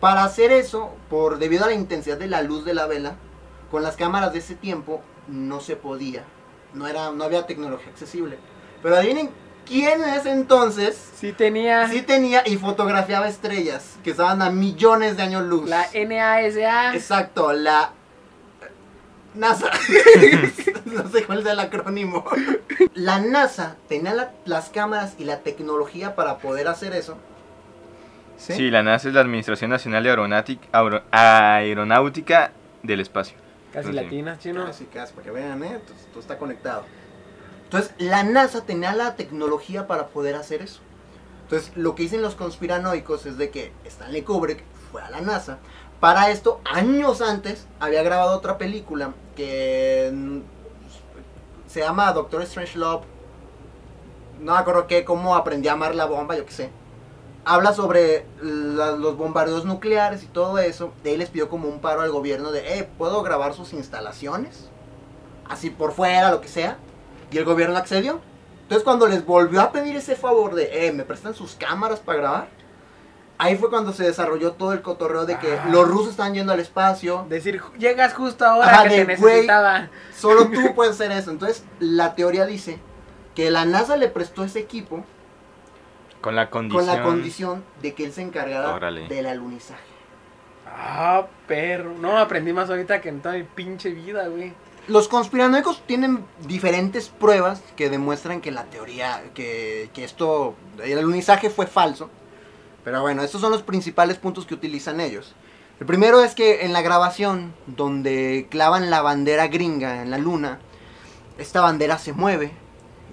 [0.00, 3.14] Para hacer eso, por debido a la intensidad de la luz de la vela,
[3.70, 6.24] con las cámaras de ese tiempo no se podía.
[6.74, 8.38] No era no había tecnología accesible.
[8.82, 9.30] Pero adivinen
[9.66, 15.16] quién en ese entonces Sí tenía sí tenía y fotografiaba estrellas que estaban a millones
[15.16, 15.68] de años luz.
[15.68, 16.94] la NASA.
[16.94, 17.92] Exacto, la
[19.34, 19.70] NASA.
[20.84, 22.24] no sé cuál es el acrónimo.
[22.94, 27.16] La NASA tenía la- las cámaras y la tecnología para poder hacer eso.
[28.36, 32.50] Sí, la NASA es la Administración Nacional de Aeronáutic- Aero- Aeronáutica
[32.82, 33.36] del Espacio.
[33.72, 33.94] Casi Sí.
[33.94, 34.66] latina, chino.
[34.66, 35.78] Casi, casi, para que vean, ¿eh?
[36.12, 36.84] Todo está conectado.
[37.72, 40.80] Entonces, la NASA tenía la tecnología para poder hacer eso.
[41.44, 45.56] Entonces, lo que dicen los conspiranoicos es de que Stanley Kubrick fue a la NASA.
[45.98, 50.40] Para esto, años antes, había grabado otra película que mm,
[51.66, 53.04] se llama Doctor Strange Love.
[54.40, 56.70] No me acuerdo qué, cómo aprendí a amar la bomba, yo qué sé.
[57.46, 60.92] Habla sobre la- los bombardeos nucleares y todo eso.
[61.02, 64.68] De ahí les pidió como un paro al gobierno de, eh, ¿puedo grabar sus instalaciones?
[65.48, 66.76] Así por fuera, lo que sea.
[67.32, 68.20] Y el gobierno accedió.
[68.62, 72.18] Entonces cuando les volvió a pedir ese favor de, eh, ¿me prestan sus cámaras para
[72.18, 72.48] grabar?
[73.38, 75.66] Ahí fue cuando se desarrolló todo el cotorreo de que Ah.
[75.70, 77.26] los rusos están yendo al espacio.
[77.28, 79.88] Decir, llegas justo ahora Ajá, que de, te güey, necesitaba.
[80.16, 81.30] Solo tú puedes hacer eso.
[81.30, 82.78] Entonces la teoría dice
[83.34, 85.04] que la NASA le prestó ese equipo
[86.20, 86.86] Con la condición.
[86.86, 89.08] con la condición de que él se encargara Órale.
[89.08, 89.82] del alunizaje.
[90.66, 91.92] Ah, perro.
[91.98, 94.52] No, aprendí más ahorita que en toda mi pinche vida, güey.
[94.88, 101.50] Los conspiranoicos tienen diferentes pruebas que demuestran que la teoría, que, que esto, el alunizaje
[101.50, 102.10] fue falso.
[102.84, 105.34] Pero bueno, estos son los principales puntos que utilizan ellos.
[105.78, 110.60] El primero es que en la grabación, donde clavan la bandera gringa en la luna,
[111.38, 112.52] esta bandera se mueve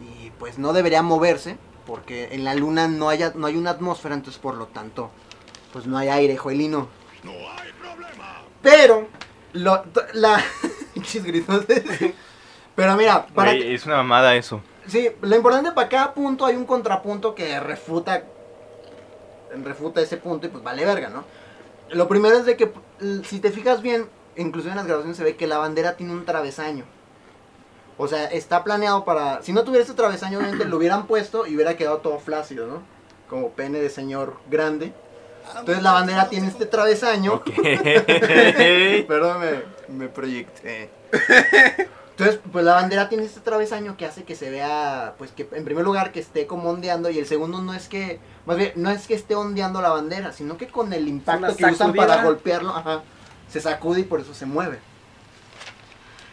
[0.01, 4.15] y pues no debería moverse, porque en la luna no, haya, no hay una atmósfera,
[4.15, 5.11] entonces por lo tanto,
[5.73, 6.87] pues no hay aire, Joelino.
[7.23, 8.41] No hay problema.
[8.61, 9.07] Pero,
[9.53, 10.43] lo, la...
[11.01, 12.13] Pinches.
[12.75, 14.61] Pero mira, para es una mamada eso.
[14.87, 18.23] Sí, lo importante para cada punto hay un contrapunto que refuta
[19.63, 21.23] refuta ese punto y pues vale verga, ¿no?
[21.89, 22.71] Lo primero es de que
[23.25, 26.25] si te fijas bien, inclusive en las grabaciones se ve que la bandera tiene un
[26.25, 26.85] travesaño.
[27.97, 29.41] O sea, está planeado para...
[29.41, 32.83] Si no tuviera ese travesaño, obviamente lo hubieran puesto y hubiera quedado todo flácido, ¿no?
[33.27, 34.93] Como pene de señor grande.
[35.57, 37.33] Entonces la bandera tiene este travesaño.
[37.33, 37.49] Ok.
[39.07, 39.41] Perdón,
[39.91, 40.89] me, proyecté.
[42.11, 45.63] Entonces, pues la bandera tiene este travesaño que hace que se vea, pues que en
[45.63, 48.89] primer lugar que esté como ondeando y el segundo no es que, más bien, no
[48.89, 52.75] es que esté ondeando la bandera, sino que con el impacto que usan para golpearlo,
[52.75, 53.03] ajá,
[53.49, 54.79] se sacude y por eso se mueve.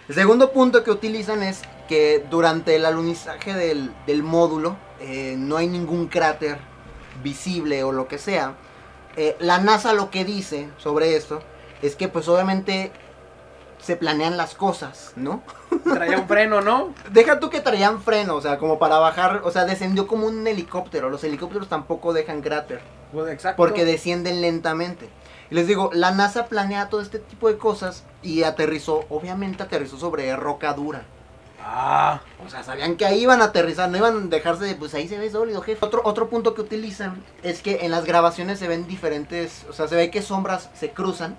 [0.09, 5.57] El segundo punto que utilizan es que durante el alunizaje del, del módulo eh, no
[5.57, 6.59] hay ningún cráter
[7.23, 8.55] visible o lo que sea.
[9.17, 11.41] Eh, la NASA lo que dice sobre esto
[11.83, 12.93] es que pues obviamente
[13.79, 15.43] se planean las cosas, ¿no?
[15.93, 16.95] Traía un freno, ¿no?
[17.11, 20.47] Deja tú que traían freno, o sea, como para bajar, o sea, descendió como un
[20.47, 21.11] helicóptero.
[21.11, 23.57] Los helicópteros tampoco dejan cráter Pues exacto.
[23.57, 25.11] porque descienden lentamente.
[25.51, 29.99] Y les digo, la NASA planea todo este tipo de cosas y aterrizó, obviamente aterrizó
[29.99, 31.09] sobre roca dura.
[31.59, 34.95] Ah, O sea, sabían que ahí iban a aterrizar, no iban a dejarse de, pues
[34.95, 35.85] ahí se ve sólido, jefe.
[35.85, 39.89] Otro, otro punto que utilizan es que en las grabaciones se ven diferentes, o sea,
[39.89, 41.39] se ve que sombras se cruzan.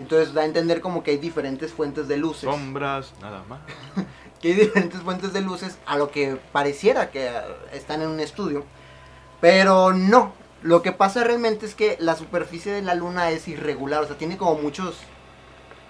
[0.00, 2.48] Entonces da a entender como que hay diferentes fuentes de luces.
[2.48, 3.60] Sombras, nada más.
[4.40, 7.32] que hay diferentes fuentes de luces a lo que pareciera que eh,
[7.74, 8.64] están en un estudio.
[9.42, 10.32] Pero no.
[10.62, 14.02] Lo que pasa realmente es que la superficie de la luna es irregular.
[14.02, 14.96] O sea, tiene como muchos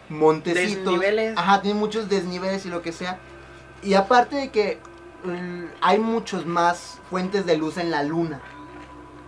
[0.08, 0.84] montecitos.
[0.84, 1.38] Desniveles.
[1.38, 3.20] Ajá, tiene muchos desniveles y lo que sea.
[3.80, 4.80] Y aparte de que
[5.22, 8.40] mm, hay muchos más fuentes de luz en la luna.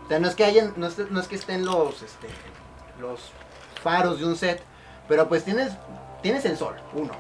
[0.07, 2.27] O sea, no es que hayan, no es, no es que estén los, este,
[3.01, 3.31] los
[3.81, 4.72] faros de un set.
[5.13, 5.73] Pero pues tienes,
[6.23, 7.11] tienes el sol, uno.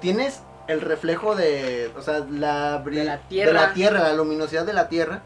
[0.00, 3.52] Tienes el reflejo de, o sea, la, De la tierra.
[3.52, 5.20] de la tierra, la luminosidad de la tierra.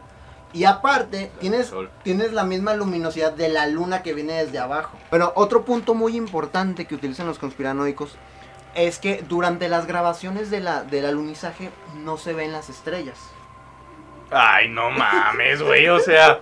[0.51, 1.71] Y aparte, tienes,
[2.03, 4.97] tienes la misma luminosidad de la luna que viene desde abajo.
[5.09, 8.15] Pero otro punto muy importante que utilizan los conspiranoicos
[8.75, 11.69] es que durante las grabaciones de la, del alunizaje
[12.03, 13.17] no se ven las estrellas.
[14.31, 16.39] Ay, no mames, güey, o sea.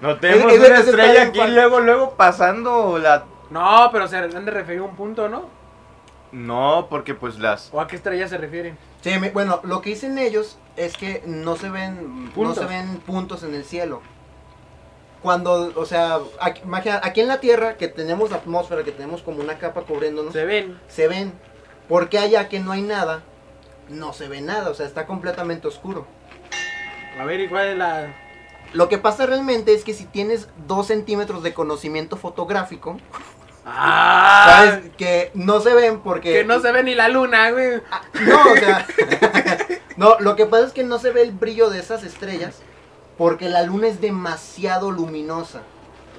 [0.00, 3.26] No tenemos Es- es- una es- estrella aquí luego, luego pasando la...
[3.50, 5.44] No, pero se han de referir a un punto, ¿no?
[6.32, 7.70] No, porque pues las...
[7.72, 8.78] ¿O a qué estrella se refieren?
[9.00, 12.58] Sí, me- bueno, lo que dicen ellos es que no se ven no Puntos.
[12.58, 14.00] se ven puntos en el cielo.
[15.22, 19.22] Cuando, o sea, aquí, imagina- aquí en la Tierra que tenemos la atmósfera, que tenemos
[19.22, 20.78] como una capa cubriéndonos, Se ven.
[20.88, 21.32] se ven.
[21.88, 23.22] Porque allá que no hay nada,
[23.88, 26.06] no se ve nada, o sea, está completamente oscuro.
[27.20, 28.14] A ver, ¿y cuál es la...?
[28.72, 32.98] Lo que pasa realmente es que si tienes dos centímetros de conocimiento fotográfico,
[33.72, 34.64] ¡Ah!
[34.66, 36.32] sabes que no se ven porque...
[36.32, 37.80] Que no se ve ni la luna, güey.
[38.26, 38.86] No, o sea.
[39.96, 42.56] no, lo que pasa es que no se ve el brillo de esas estrellas
[43.16, 45.60] porque la luna es demasiado luminosa.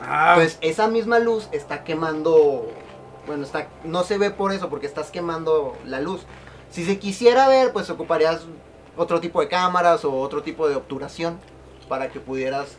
[0.02, 2.72] Ah, Entonces, esa misma luz está quemando.
[3.28, 6.22] Bueno, está, no se ve por eso, porque estás quemando la luz.
[6.72, 8.42] Si se quisiera ver, pues ocuparías
[8.98, 11.40] otro tipo de cámaras o otro tipo de obturación
[11.90, 12.78] para que pudieras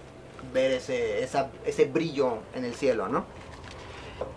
[0.52, 3.24] ver ese, esa- ese brillo en el cielo, ¿no?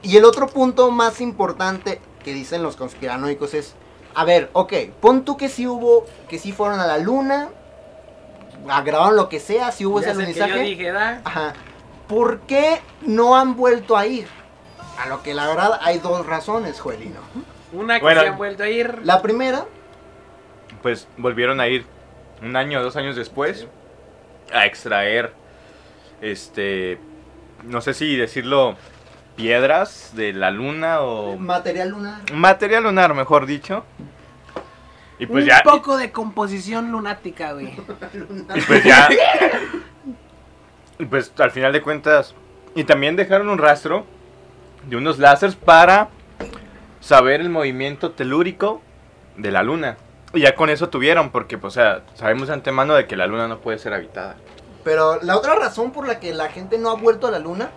[0.02, 3.76] Y el otro punto más importante que dicen los conspiranoicos es,
[4.16, 7.50] a ver, ok, pon tú que sí hubo, que sí fueron a la luna,
[8.84, 10.52] grabaron lo que sea, si hubo ya ese que alunizaje.
[10.54, 11.22] yo dije, ¿da?
[11.24, 11.54] Ajá.
[12.08, 14.28] ¿Por qué no han vuelto a ir?
[15.04, 17.20] A lo que la verdad hay dos razones, Joelino.
[17.74, 18.22] Una que Bueno.
[18.22, 19.00] se han vuelto a ir.
[19.04, 19.66] La primera,
[20.82, 21.86] Pues volvieron a ir
[22.42, 23.68] un año o dos años después
[24.54, 25.34] a extraer,
[26.22, 27.00] este,
[27.64, 28.76] no sé si decirlo,
[29.36, 32.34] piedras de la luna o material lunar.
[32.34, 33.84] material lunar, mejor dicho.
[35.20, 37.68] Y pues un ya, poco de composición lunática, güey.
[38.56, 39.08] y pues ya,
[41.00, 42.36] y pues al final de cuentas,
[42.76, 44.06] y también dejaron un rastro
[44.88, 46.10] de unos láseres para
[47.00, 48.82] saber el movimiento telúrico
[49.38, 49.98] de la luna.
[50.34, 53.26] Y ya con eso tuvieron, porque, pues, o sea, sabemos de antemano de que la
[53.26, 54.36] luna no puede ser habitada.
[54.84, 57.70] Pero la otra razón por la que la gente no ha vuelto a la luna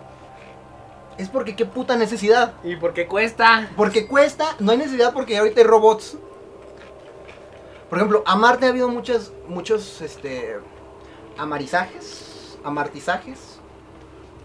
[1.19, 2.53] es porque qué puta necesidad.
[2.63, 3.69] ¿Y por qué cuesta?
[3.75, 6.17] Porque cuesta, no hay necesidad porque ahorita hay robots.
[7.89, 10.57] Por ejemplo, a Marte ha habido muchas, muchos, este,
[11.37, 13.59] amarizajes, amartizajes,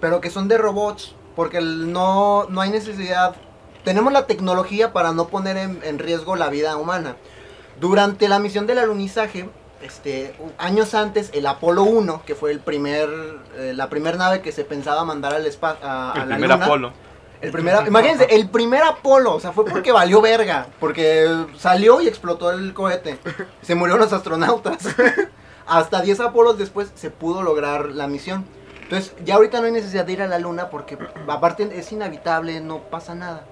[0.01, 3.37] pero que son de robots, porque no, no hay necesidad.
[3.85, 7.17] Tenemos la tecnología para no poner en, en riesgo la vida humana.
[7.79, 9.49] Durante la misión del alunizaje,
[9.85, 13.09] este, años antes, el Apolo 1, que fue el primer,
[13.57, 16.51] eh, la primera nave que se pensaba mandar al espacio, a, a El la primer
[16.51, 16.65] luna.
[16.65, 16.93] Apolo.
[17.41, 22.09] El primer, imagínense, el primer Apolo, o sea, fue porque valió verga, porque salió y
[22.09, 23.19] explotó el cohete.
[23.61, 24.79] Se murieron los astronautas.
[25.67, 28.47] Hasta 10 Apolos después se pudo lograr la misión.
[28.83, 32.61] Entonces, ya ahorita no hay necesidad de ir a la luna porque aparte es inhabitable,
[32.61, 33.45] no pasa nada.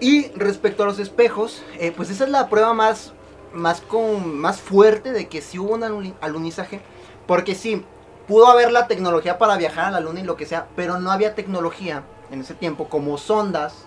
[0.00, 3.12] Y respecto a los espejos, eh, pues esa es la prueba más,
[3.52, 6.80] más, con, más fuerte de que sí hubo un aluni- alunizaje.
[7.26, 7.84] Porque sí,
[8.26, 11.10] pudo haber la tecnología para viajar a la luna y lo que sea, pero no
[11.10, 13.86] había tecnología en ese tiempo como sondas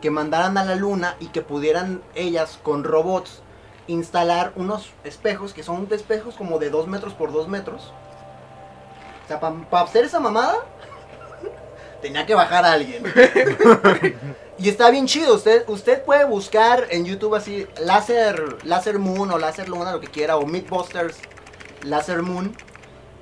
[0.00, 3.42] que mandaran a la luna y que pudieran ellas con robots
[3.88, 7.92] instalar unos espejos que son espejos como de 2 metros por 2 metros.
[9.24, 10.56] O sea, para hacer esa mamada,
[12.02, 13.02] tenía que bajar alguien.
[14.58, 15.34] y está bien chido.
[15.34, 20.08] Usted, usted puede buscar en YouTube así, Laser, Laser Moon o Laser Luna, lo que
[20.08, 21.16] quiera, o Mythbusters
[21.84, 22.54] Laser Moon.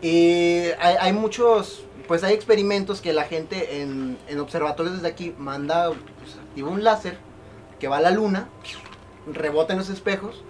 [0.01, 5.35] Y hay, hay muchos, pues hay experimentos que la gente en, en observatorios desde aquí
[5.38, 7.18] manda, pues, activa un láser
[7.79, 8.49] que va a la luna,
[9.27, 10.42] rebota en los espejos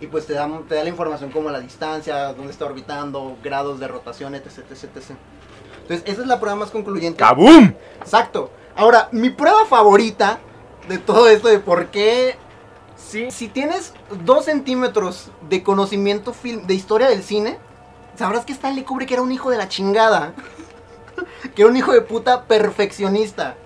[0.00, 3.80] y pues te da, te da la información como la distancia, dónde está orbitando, grados
[3.80, 5.10] de rotación, etc, etc, etc.
[5.82, 7.18] Entonces, esa es la prueba más concluyente.
[7.18, 7.72] ¡Kabum!
[8.00, 8.50] Exacto.
[8.76, 10.40] Ahora, mi prueba favorita
[10.88, 12.36] de todo esto de por qué...
[12.96, 13.30] Sí.
[13.30, 13.92] Si tienes
[14.24, 17.58] dos centímetros de conocimiento film, de historia del cine,
[18.16, 20.32] sabrás que Stanley Kubrick era un hijo de la chingada.
[21.54, 23.56] que era un hijo de puta perfeccionista.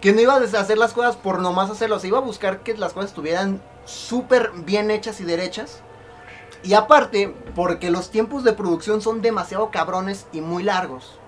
[0.00, 1.98] Que no iba a hacer las cosas por nomás hacerlo.
[1.98, 5.80] Se iba a buscar que las cosas estuvieran súper bien hechas y derechas.
[6.62, 11.18] Y aparte, porque los tiempos de producción son demasiado cabrones y muy largos.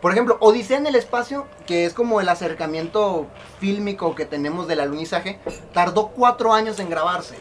[0.00, 3.26] Por ejemplo, Odisea en el espacio, que es como el acercamiento
[3.58, 5.38] fílmico que tenemos del alunizaje,
[5.72, 7.36] tardó cuatro años en grabarse.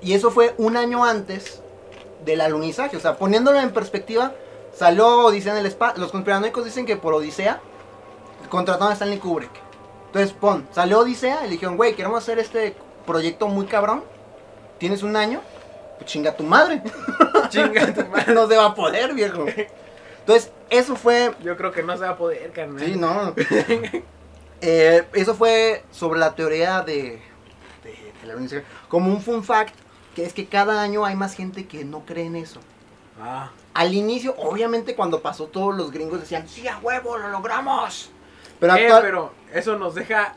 [0.00, 1.60] Y eso fue un año antes
[2.24, 2.96] del alunizaje.
[2.96, 4.32] O sea, poniéndolo en perspectiva,
[4.72, 6.00] salió Odisea en el espacio.
[6.00, 7.60] Los conspiranoicos dicen que por Odisea
[8.48, 9.50] contrataron a Stanley Kubrick.
[10.06, 14.04] Entonces, pon, salió Odisea y le dijeron, güey, queremos hacer este proyecto muy cabrón.
[14.82, 15.40] ¿tienes un año?
[15.96, 16.82] Pues chinga tu madre.
[17.50, 18.34] Chinga tu madre.
[18.34, 19.44] no se va a poder, viejo.
[20.22, 22.84] Entonces, eso fue Yo creo que no se va a poder, carnal.
[22.84, 23.34] Sí, no.
[24.64, 27.20] Eh, eso fue sobre la teoría de,
[27.82, 28.62] de- de la organización.
[28.88, 29.74] Como un fun fact,
[30.14, 32.60] que es que cada año hay más gente que no cree en eso.
[33.20, 33.50] Ah.
[33.74, 38.10] Al inicio, obviamente, cuando pasó, todos los gringos decían, sí, a huevo, lo logramos.
[38.60, 40.34] Pero Eh, actual- pero eso nos deja.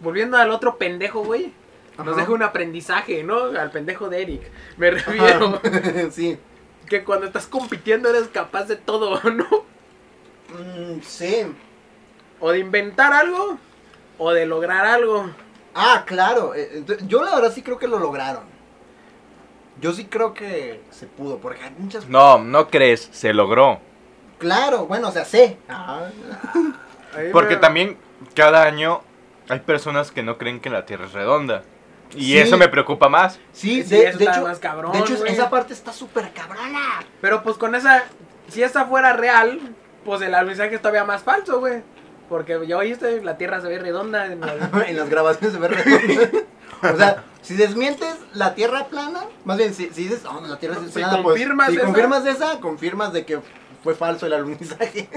[0.00, 1.54] Volviendo al otro pendejo, güey.
[1.96, 2.16] Nos Ajá.
[2.16, 3.44] deja un aprendizaje, ¿no?
[3.58, 4.42] Al pendejo de Eric.
[4.76, 5.58] Me refiero.
[6.12, 6.38] Sí.
[6.86, 9.46] Que cuando estás compitiendo eres capaz de todo, ¿no?
[10.58, 11.46] Mm, sí.
[12.40, 13.58] O de inventar algo.
[14.18, 15.30] O de lograr algo.
[15.74, 16.54] Ah, claro.
[16.54, 18.44] eh, ento- Yo la verdad sí creo que lo lograron.
[19.80, 22.08] Yo sí creo que se pudo, porque hay muchas...
[22.08, 23.80] No, no crees, se logró.
[24.38, 25.56] Claro, bueno, o sea, sé.
[25.68, 26.08] Ah,
[27.32, 27.96] Porque también
[28.34, 29.00] cada año
[29.48, 31.64] hay personas que no creen que la Tierra es redonda.
[32.14, 32.38] Y Sí.
[32.38, 33.38] eso me preocupa más.
[33.52, 35.32] Sí, Sí, de, eso de está hecho, más cabrón, de hecho güey.
[35.32, 37.04] esa parte está súper cabrona.
[37.20, 38.04] Pero pues con esa.
[38.48, 39.58] Si esa fuera real,
[40.04, 41.82] pues el alunizaje es todavía más falso, güey.
[42.28, 44.26] Porque ya oíste, la Tierra se ve redonda.
[44.26, 44.54] En la-
[44.88, 46.30] en las grabaciones se ve redonda.
[46.94, 50.76] o sea, si desmientes la tierra plana, más bien si, si dices, oh, la tierra
[50.80, 53.40] es Si plana, pues, confirmas si esa- confirmas esa, confirmas de que
[53.82, 55.08] fue falso el alunizaje.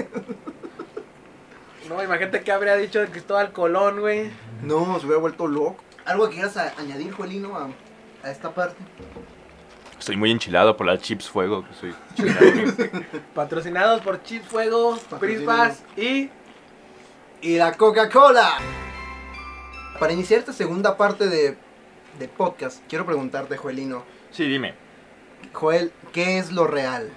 [1.88, 4.30] No, imagínate que habría dicho de Cristóbal Colón, güey.
[4.62, 5.82] no, se hubiera vuelto loco.
[6.08, 7.68] ¿Algo que quieras añadir, Joelino, a,
[8.26, 8.82] a esta parte?
[9.98, 11.94] Estoy muy enchilado por las chips fuego que soy.
[13.34, 14.98] Patrocinados por Chips Fuego.
[15.20, 16.30] Prispas y.
[17.42, 18.54] Y la Coca-Cola.
[20.00, 21.58] Para iniciar esta segunda parte de,
[22.18, 24.02] de podcast, quiero preguntarte, Joelino.
[24.30, 24.74] Sí, dime.
[25.52, 27.10] Joel, ¿qué es lo real?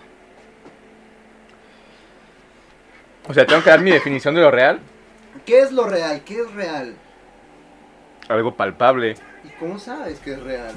[3.30, 4.82] O sea, tengo que dar mi definición de lo real.
[5.46, 6.24] ¿Qué es lo real?
[6.26, 6.98] ¿Qué es real?
[8.32, 10.74] Algo palpable, ¿Y cómo sabes que es real?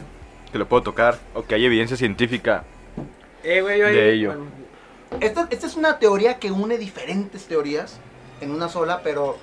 [0.51, 2.65] que lo puedo tocar, o que hay evidencia científica.
[3.43, 4.29] Eh, güey, yo De ello.
[4.31, 4.45] bueno,
[5.21, 7.99] Esta, esta es una teoría que une diferentes teorías
[8.41, 9.37] en una sola, pero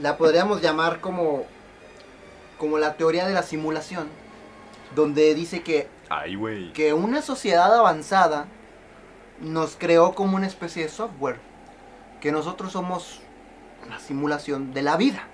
[0.00, 1.44] la podríamos llamar como,
[2.58, 4.08] como la teoría de la simulación,
[4.94, 6.72] donde dice que, Ay, güey.
[6.72, 8.46] que una sociedad avanzada
[9.40, 11.36] nos creó como una especie de software,
[12.20, 13.20] que nosotros somos
[13.90, 15.24] la simulación de la vida.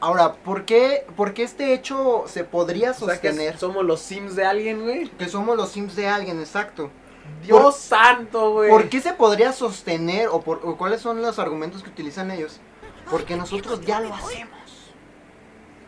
[0.00, 3.58] Ahora, ¿por qué, por qué este hecho se podría o sea que sostener?
[3.58, 5.08] somos los Sims de alguien, güey.
[5.08, 6.90] que somos los sims de alguien, exacto.
[7.44, 8.70] Dios Por- santo, güey.
[8.70, 12.58] ¿Por qué se podría sostener o, por, o cuáles son los argumentos que utilizan ellos?
[13.10, 14.58] Porque nosotros ya lo hacemos.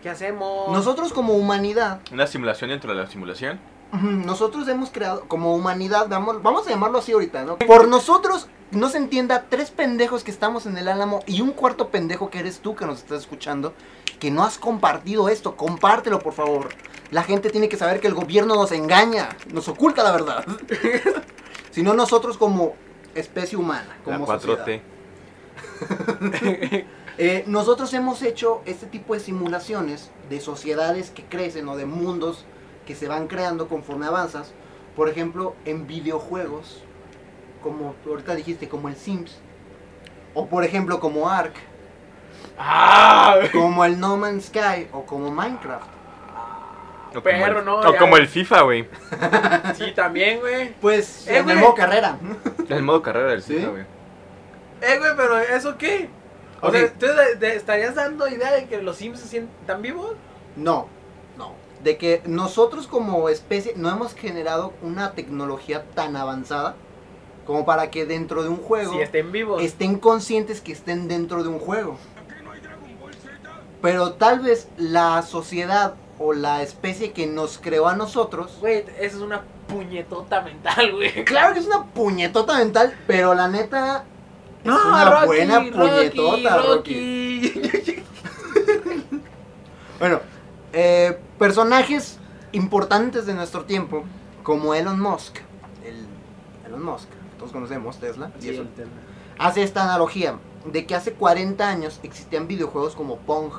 [0.02, 0.70] ¿Qué hacemos?
[0.72, 3.60] Nosotros como humanidad, Una simulación dentro de la simulación.
[3.92, 7.58] nosotros hemos creado, como humanidad, vamos, vamos a llamarlo así ahorita, ¿no?
[7.58, 11.88] Por nosotros, no se entienda, tres pendejos que estamos en el álamo y un cuarto
[11.88, 13.74] pendejo que eres tú que nos estás escuchando,
[14.18, 16.68] que no has compartido esto, compártelo por favor.
[17.10, 20.44] La gente tiene que saber que el gobierno nos engaña, nos oculta la verdad.
[21.70, 22.74] Sino nosotros como
[23.14, 24.40] especie humana, como la 4T.
[24.40, 24.82] sociedad.
[27.22, 32.46] Eh, nosotros hemos hecho este tipo de simulaciones de sociedades que crecen o de mundos
[32.86, 34.52] que se van creando conforme avanzas.
[34.96, 36.82] Por ejemplo, en videojuegos,
[37.62, 39.38] como ahorita dijiste, como el Sims.
[40.34, 41.54] O por ejemplo, como Ark,
[42.58, 43.36] ¡Ah!
[43.52, 45.86] como el No Man's Sky o como Minecraft.
[47.10, 47.98] O como Perro, el, no, o ya.
[47.98, 48.88] como el FIFA, güey.
[49.76, 50.72] Sí, también, güey.
[50.80, 52.16] Pues Eh, en el modo carrera.
[52.68, 53.54] El modo carrera del ¿Sí?
[53.56, 53.82] FIFA, güey.
[54.82, 56.08] Eh, güey, pero ¿eso qué?
[56.62, 60.12] O sea, ¿tú de- de- estarías dando idea de que los Sims se sientan vivos?
[60.56, 60.86] No,
[61.36, 61.54] no.
[61.82, 66.76] De que nosotros como especie no hemos generado una tecnología tan avanzada
[67.44, 68.92] como para que dentro de un juego...
[68.92, 69.62] Si estén vivos.
[69.62, 71.96] estén conscientes que estén dentro de un juego.
[73.82, 78.56] Pero tal vez la sociedad o la especie que nos creó a nosotros.
[78.60, 81.24] Güey, esa es una puñetota mental, güey.
[81.24, 84.04] Claro que es una puñetota mental, pero la neta.
[84.62, 87.62] Es una Rocky, buena Rocky, puñetota, Rocky.
[89.98, 90.20] Bueno,
[90.72, 92.18] eh, personajes
[92.52, 94.04] importantes de nuestro tiempo,
[94.42, 95.36] como Elon Musk.
[95.84, 96.06] El
[96.66, 97.08] Elon Musk,
[97.40, 98.30] todos conocemos, Tesla.
[98.42, 98.66] y eso.
[99.38, 103.52] hace esta analogía de que hace 40 años existían videojuegos como Pong,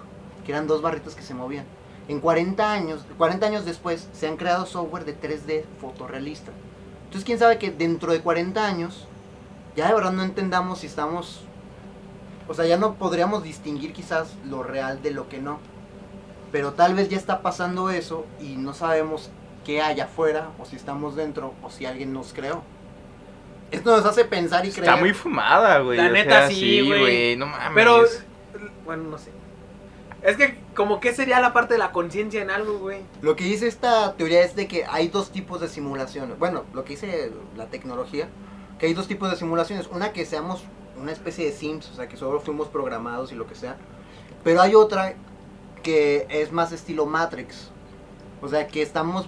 [0.46, 1.66] que eran dos barritas que se movían.
[2.08, 6.52] En 40 años, 40 años después, se han creado software de 3D fotorrealista.
[7.06, 9.08] Entonces, quién sabe que dentro de 40 años,
[9.76, 11.42] ya de verdad no entendamos si estamos...
[12.48, 15.58] O sea, ya no podríamos distinguir quizás lo real de lo que no.
[16.52, 19.32] Pero tal vez ya está pasando eso y no sabemos
[19.66, 22.62] qué hay afuera, o si estamos dentro, o si alguien nos creó.
[23.72, 24.90] Esto nos hace pensar y creer...
[24.90, 25.98] Está muy fumada, güey.
[25.98, 27.00] La o neta, sea, sí, güey.
[27.00, 27.38] güey.
[27.38, 27.72] No mames.
[27.74, 28.04] Pero,
[28.86, 29.32] bueno, no sé.
[30.22, 33.00] Es que, como que sería la parte de la conciencia en algo, güey.
[33.22, 36.38] Lo que dice esta teoría es de que hay dos tipos de simulaciones.
[36.38, 38.28] Bueno, lo que dice la tecnología,
[38.78, 39.88] que hay dos tipos de simulaciones.
[39.88, 40.64] Una que seamos
[41.00, 43.78] una especie de Sims, o sea, que solo fuimos programados y lo que sea.
[44.44, 45.16] Pero hay otra
[45.82, 47.72] que es más estilo Matrix.
[48.42, 49.28] O sea, que estamos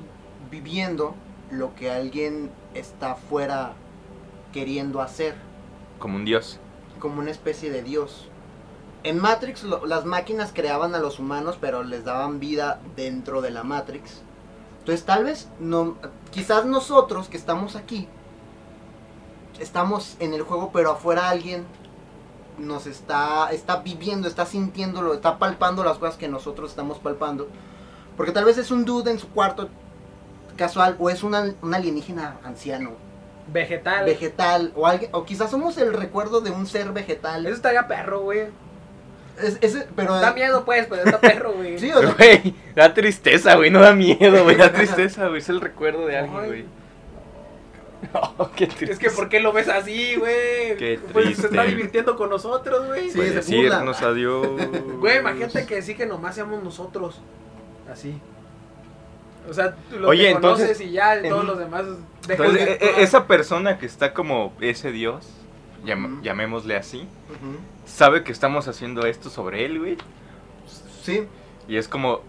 [0.52, 1.16] viviendo
[1.50, 3.74] lo que alguien está fuera
[4.54, 5.36] queriendo hacer,
[6.00, 6.60] Como un dios.
[7.00, 8.30] como una especie de Dios.
[9.04, 13.52] En Matrix lo- las máquinas creaban a los humanos, pero les daban vida dentro de
[13.52, 14.22] la Matrix.
[14.80, 15.96] Entonces tal vez no,
[16.32, 18.08] quizás nosotros que estamos aquí
[19.60, 21.66] estamos en el juego, pero afuera alguien
[22.58, 27.48] nos está está viviendo, está sintiéndolo, está palpando las cosas que nosotros estamos palpando.
[28.18, 29.70] Porque tal vez es un dude en su cuarto
[30.58, 32.92] casual o es una- un alienígena anciano,
[33.48, 34.06] Vegetal.
[34.06, 37.46] vegetal o alguien o quizás somos el recuerdo de un ser vegetal.
[37.46, 38.48] Eso estaría perro, güey.
[39.62, 41.78] Es- pero Da miedo, pues, pero está perro, güey.
[41.80, 45.50] Sí, o sea, Güey, da tristeza, güey, no da miedo, güey, da tristeza, güey, es
[45.50, 46.66] el recuerdo de alguien, güey.
[48.38, 48.92] Oh, qué triste.
[48.92, 50.76] Es que, ¿por qué lo ves así, güey?
[50.78, 51.48] Qué Pues se triste.
[51.48, 53.10] está divirtiendo con nosotros, güey.
[53.10, 53.76] Sí, Puede se burla.
[53.78, 54.48] decirnos adiós.
[55.00, 57.22] Güey, imagínate que sí que nomás seamos nosotros.
[57.92, 58.20] Así.
[59.50, 61.84] O sea, lo Oye, que entonces- conoces y ya todos en- los demás
[62.30, 65.28] Entonces, de e- e- esa persona que está como ese dios,
[65.86, 67.08] llam- llamémosle así,
[67.86, 69.98] sabe que estamos haciendo esto sobre él, güey.
[71.04, 71.28] sí,
[71.68, 72.22] Y es como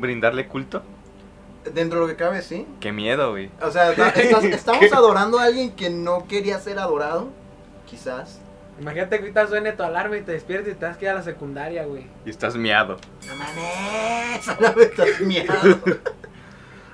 [0.00, 0.82] brindarle culto.
[1.74, 2.66] dentro de lo que cabe, sí.
[2.80, 3.50] Qué miedo, güey.
[3.60, 7.28] O sea, estás- estamos adorando a alguien que no quería ser adorado,
[7.88, 8.40] quizás.
[8.80, 11.14] Imagínate que ahorita suene tu alarma y te despiertes y te das que ir a
[11.14, 12.06] la secundaria, güey.
[12.24, 12.96] Y estás miado.
[13.28, 14.48] No mames,
[14.78, 15.78] estás miado.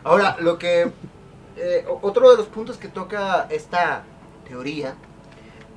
[0.05, 0.91] Ahora, lo que.
[1.57, 4.05] eh, otro de los puntos que toca esta
[4.47, 4.95] teoría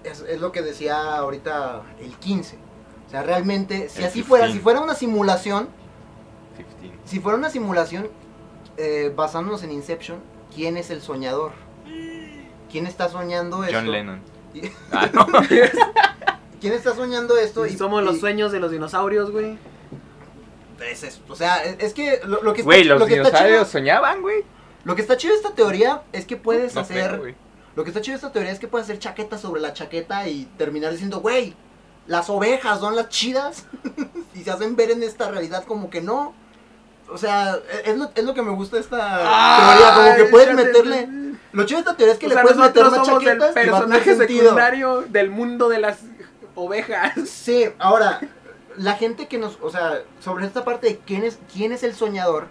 [0.04, 2.58] es, es lo que decía ahorita el 15.
[3.08, 4.58] O sea, realmente, si El así fuera, 15.
[4.60, 5.68] si fuera una simulación,
[6.82, 6.96] 15.
[7.06, 8.08] si fuera una simulación
[8.78, 10.20] eh, basándonos en Inception,
[10.56, 11.52] ¿quién es el soñador?
[12.72, 13.76] ¿Quién está soñando esto?
[13.78, 14.22] John Lennon.
[14.54, 15.26] Y- Ah, no.
[16.62, 17.66] ¿Quién está soñando esto?
[17.66, 19.58] Y somos los sueños de los dinosaurios, güey.
[20.90, 23.14] Es eso, o sea, es, es que lo, lo que está, Güey, los lo que
[23.16, 24.44] está dinosaurios chido, soñaban, güey.
[24.84, 27.36] lo que está chido de esta teoría es que puedes No hacer, creo, güey.
[27.76, 30.28] lo que está chido de esta teoría es que puedes hacer chaqueta sobre la chaqueta
[30.28, 31.54] y terminar diciendo, güey,
[32.08, 33.66] las ovejas son las chidas
[34.34, 36.34] y se hacen ver en esta realidad como que no.
[37.10, 40.56] O sea, es lo, es lo que me gusta de esta teoría, como que puedes
[40.56, 41.10] meterle.
[41.52, 43.24] Lo chido de esta teoría es que O le sea, puedes meter nosotros más somos
[43.24, 44.42] el chaquetas y va a tener personaje sentido.
[44.44, 45.98] secundario del mundo de las
[46.56, 47.14] ovejas.
[47.30, 48.22] Sí, ahora,
[48.78, 51.94] la gente que nos, o sea, sobre esta parte de quién es, quién es el
[51.96, 52.48] soñador,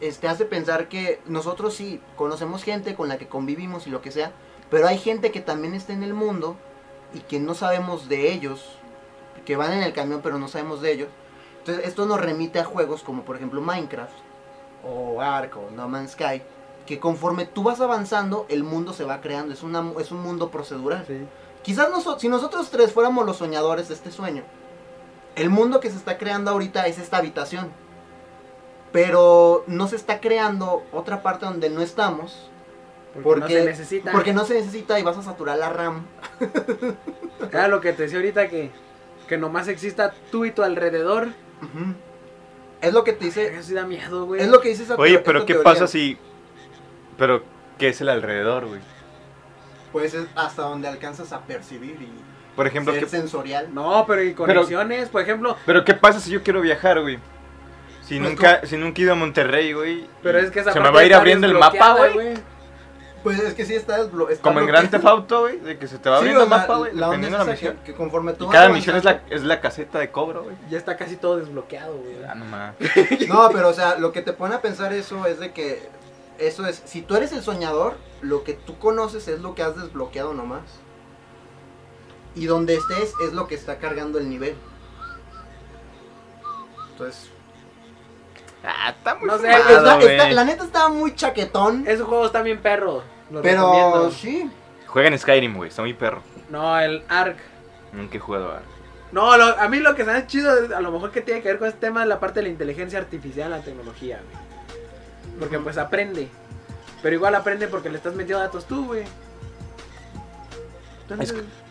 [0.00, 4.12] este, hace pensar que nosotros sí conocemos gente con la que convivimos y lo que
[4.12, 4.32] sea,
[4.70, 6.56] pero hay gente que también está en el mundo
[7.14, 8.64] y que no sabemos de ellos,
[9.44, 11.08] que van en el camión pero no sabemos de ellos.
[11.60, 14.12] Entonces, esto nos remite a juegos como por ejemplo Minecraft,
[14.84, 16.42] o Ark, o No Man's Sky,
[16.86, 20.50] que conforme tú vas avanzando, el mundo se va creando, es, una, es un mundo
[20.50, 21.04] procedural.
[21.62, 24.44] Quizás noso- si nosotros tres fuéramos los soñadores de este sueño,
[25.38, 27.70] el mundo que se está creando ahorita es esta habitación.
[28.92, 32.50] Pero no se está creando otra parte donde no estamos.
[33.22, 34.12] Porque, no se necesita.
[34.12, 36.06] Porque no se necesita y vas a saturar la RAM.
[37.52, 38.70] Era lo que te decía ahorita que,
[39.26, 41.28] que nomás exista tú y tu alrededor.
[42.80, 43.54] Es lo que te dice.
[43.54, 44.40] Eso sí da miedo, güey.
[44.40, 45.64] Es lo que dice esa Oye, pero ¿qué teoría.
[45.64, 46.18] pasa si...
[47.16, 47.42] Pero,
[47.78, 48.80] ¿qué es el alrededor, güey?
[49.92, 52.10] Pues es hasta donde alcanzas a percibir y
[52.58, 53.72] Por ejemplo, ser ¿qué, sensorial.
[53.72, 55.56] No, pero y conexiones, por ejemplo.
[55.64, 57.18] pero ¿qué pasa si yo quiero viajar, güey?
[58.04, 60.06] Si Pues, nunca, si nunca he ido a Monterrey, güey.
[60.22, 62.34] Pero es que esa Se me va a ir abriendo el mapa, güey.
[63.22, 64.66] Pues es que sí está, desblo- está Como en.
[64.66, 66.94] Grand Theft Auto, güey, de que se te va Sí, abriendo o el mapa, güey,
[66.94, 67.76] la dependiendo de la misión.
[67.78, 70.56] que, que conforme tú Y cada misión es la, es la caseta de cobro, güey.
[70.70, 72.16] Ya está casi todo desbloqueado, güey.
[72.28, 72.76] Ah, no mames.
[73.28, 75.88] No, pero o sea, lo que te pone a pensar eso es de que
[76.38, 79.76] eso es, si tú eres el soñador, lo que tú conoces es lo que has
[79.76, 80.62] desbloqueado nomás.
[82.38, 84.54] Y donde estés es lo que está cargando el nivel.
[86.92, 87.30] Entonces,
[88.64, 90.08] Ah, está muy No sé, fumado, está- güey.
[90.16, 93.04] está- la neta estaba muy chaquetón, Esos juegos están bien perros.
[93.30, 94.10] Los pero recomiendo.
[94.10, 94.50] sí.
[94.88, 96.22] Juega en Skyrim, güey, está muy perro.
[96.50, 97.36] No, el Ark.
[97.92, 98.58] Nunca he jugado.
[99.12, 101.20] No, lo- a mí lo que se me hace chido, es, a lo mejor que
[101.20, 104.20] tiene que ver con este tema es la parte de la inteligencia artificial, la tecnología,
[104.28, 105.38] güey.
[105.38, 106.28] Porque pues aprende.
[107.00, 109.04] Pero igual aprende porque le estás metiendo datos tú, güey.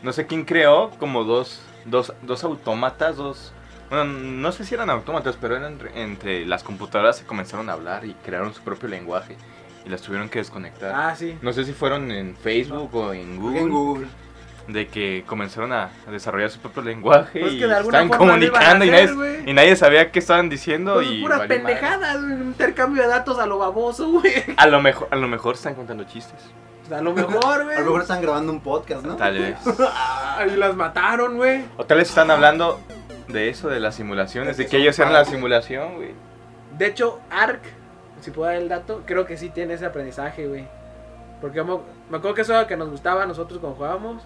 [0.04, 3.54] No sé quién creó como dos, dos, dos autómatas, dos...
[3.90, 7.74] Bueno, no sé si eran autómatas, pero eran entre, entre las computadoras se comenzaron a
[7.74, 9.38] hablar y crearon su propio lenguaje.
[9.86, 10.94] Y las tuvieron que desconectar.
[10.94, 11.38] Ah, sí.
[11.42, 13.60] No sé si fueron en Facebook o en Google.
[13.60, 14.08] En Google.
[14.68, 19.50] de que comenzaron a desarrollar su propio lenguaje Pues y estaban comunicando y, nadie, güey.
[19.50, 24.10] y nadie sabía qué estaban diciendo Pues y un intercambio de datos a lo baboso,
[24.10, 24.34] güey.
[24.58, 26.42] A lo mejor, a lo mejor están contando chistes.
[26.92, 27.76] A lo mejor, güey.
[27.78, 29.16] A lo mejor están grabando un podcast, ¿no?
[29.16, 29.58] Tal vez.
[30.38, 31.66] Ahí las mataron, güey.
[31.78, 32.80] O tal vez están hablando
[33.28, 36.12] de eso, de las simulaciones, de que ellos eran la simulación, güey.
[36.78, 37.62] De hecho, Ark,
[38.22, 40.68] si puedo dar el dato, creo que sí tiene ese aprendizaje, güey.
[41.42, 41.78] Porque me,
[42.10, 44.24] me acuerdo que eso era lo que nos gustaba a nosotros cuando jugábamos.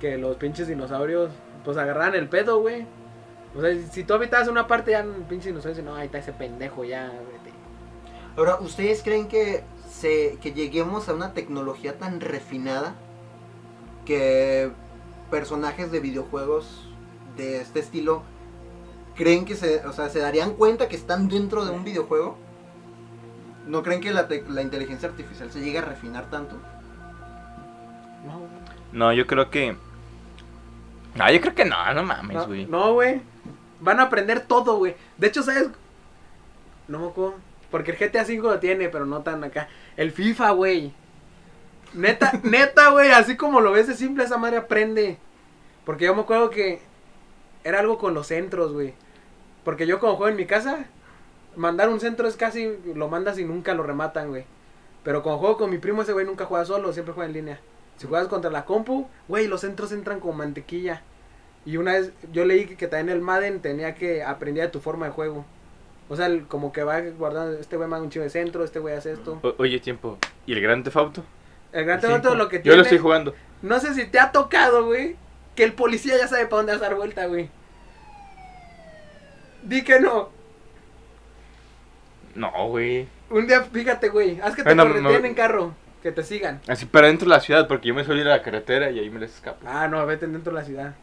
[0.00, 1.30] Que los pinches dinosaurios,
[1.64, 2.86] pues agarraran el pedo, güey.
[3.56, 6.18] O sea, si tú habitabas una parte, ya un pinche dinosaurio dice, no, ahí está
[6.18, 7.56] ese pendejo, ya, vete.
[8.36, 9.64] Ahora, ¿ustedes creen que,
[9.98, 12.94] se, que lleguemos a una tecnología tan refinada
[14.06, 14.70] que
[15.30, 16.88] personajes de videojuegos
[17.36, 18.22] de este estilo
[19.16, 22.36] creen que se, o sea, se darían cuenta que están dentro de un videojuego?
[23.66, 26.56] ¿No creen que la, tec- la inteligencia artificial se llegue a refinar tanto?
[28.24, 28.40] No.
[28.92, 29.76] No, yo creo que.
[31.16, 32.66] No, yo creo que no, no mames, No, güey.
[32.66, 33.20] No, güey.
[33.80, 34.94] Van a aprender todo, güey.
[35.18, 35.68] De hecho, ¿sabes?
[36.86, 37.34] No me acuerdo.
[37.70, 39.68] Porque el GTA V lo tiene, pero no tan acá.
[39.96, 40.92] El FIFA, güey.
[41.94, 43.10] Neta, neta, güey.
[43.10, 45.18] Así como lo ves de simple, esa madre aprende.
[45.84, 46.80] Porque yo me acuerdo que
[47.64, 48.94] era algo con los centros, güey.
[49.64, 50.86] Porque yo como juego en mi casa,
[51.56, 54.44] mandar un centro es casi, lo mandas y nunca lo rematan, güey.
[55.02, 57.60] Pero cuando juego con mi primo, ese güey nunca juega solo, siempre juega en línea.
[57.96, 61.02] Si juegas contra la compu, güey, los centros entran con mantequilla.
[61.66, 64.80] Y una vez yo leí que, que también el Madden tenía que aprender de tu
[64.80, 65.44] forma de juego.
[66.08, 68.78] O sea, el- como que va guardando, este güey manda un chivo de centro, este
[68.78, 69.38] güey hace esto.
[69.42, 70.18] O- oye, tiempo.
[70.46, 71.24] ¿Y el Gran Theft Auto?
[71.72, 72.28] El Gran Theft Cinco.
[72.28, 72.76] Auto lo que Yo tiene...
[72.78, 73.34] lo estoy jugando.
[73.62, 75.16] No sé si te ha tocado, güey,
[75.54, 77.50] que el policía ya sabe para dónde dar vuelta, güey.
[79.62, 80.30] Di que no.
[82.34, 83.08] No, güey.
[83.30, 86.60] Un día, fíjate, güey, haz que te correteen no- en carro, que te sigan.
[86.68, 88.98] Así, pero dentro de la ciudad, porque yo me suelo ir a la carretera y
[89.00, 89.66] ahí me les escapo.
[89.66, 90.94] Ah, no, vete dentro de la ciudad.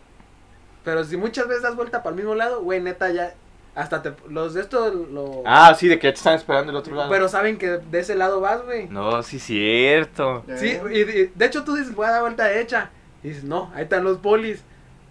[0.84, 3.34] Pero si muchas veces das vuelta para el mismo lado, güey, neta, ya...
[3.76, 4.14] Hasta te...
[4.30, 5.44] Los de estos lo...
[5.46, 7.10] Ah, sí, de que ya te están esperando el otro lado.
[7.10, 8.88] Pero saben que de ese lado vas, güey.
[8.88, 10.46] No, sí, cierto.
[10.56, 12.90] Sí, y, y- de hecho tú dices, voy a dar vuelta derecha.
[13.22, 14.64] Y dices, no, ahí están los polis.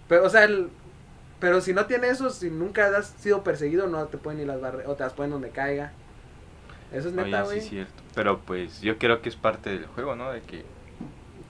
[0.09, 0.69] Pero, o sea, el-
[1.39, 4.59] pero si no tiene eso, si nunca has sido perseguido, no te ponen ni las
[4.59, 5.91] barreras, o te las ponen donde caiga.
[6.91, 7.61] Eso es neta, güey.
[7.61, 8.01] sí, cierto.
[8.15, 10.31] Pero pues yo creo que es parte del juego, ¿no?
[10.31, 10.63] De que.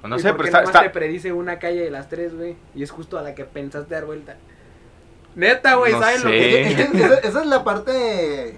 [0.03, 0.63] no ¿Y sé, pero está.
[0.63, 2.55] está- te predice una calle de las tres, güey.
[2.73, 4.35] Y es justo a la que pensaste dar vuelta.
[5.35, 8.57] Neta, güey, No ¿sabes lo que esa, esa es la parte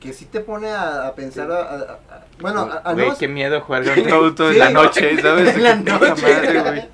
[0.00, 1.50] que sí te pone a, a pensar.
[1.50, 1.74] a- a-
[2.14, 3.18] a- bueno, Güey, menos.
[3.18, 5.48] qué miedo jugar Theft Auto Sí, en la no, noche, ¿sabes?
[5.56, 6.22] en la noche.
[6.22, 6.88] madre.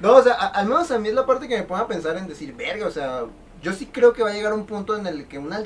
[0.00, 1.86] No, o sea, a- al menos a mí es la parte que me pone a
[1.86, 3.22] pensar en decir, verga, o sea,
[3.62, 5.62] yo sí creo que va a llegar un punto en el que una,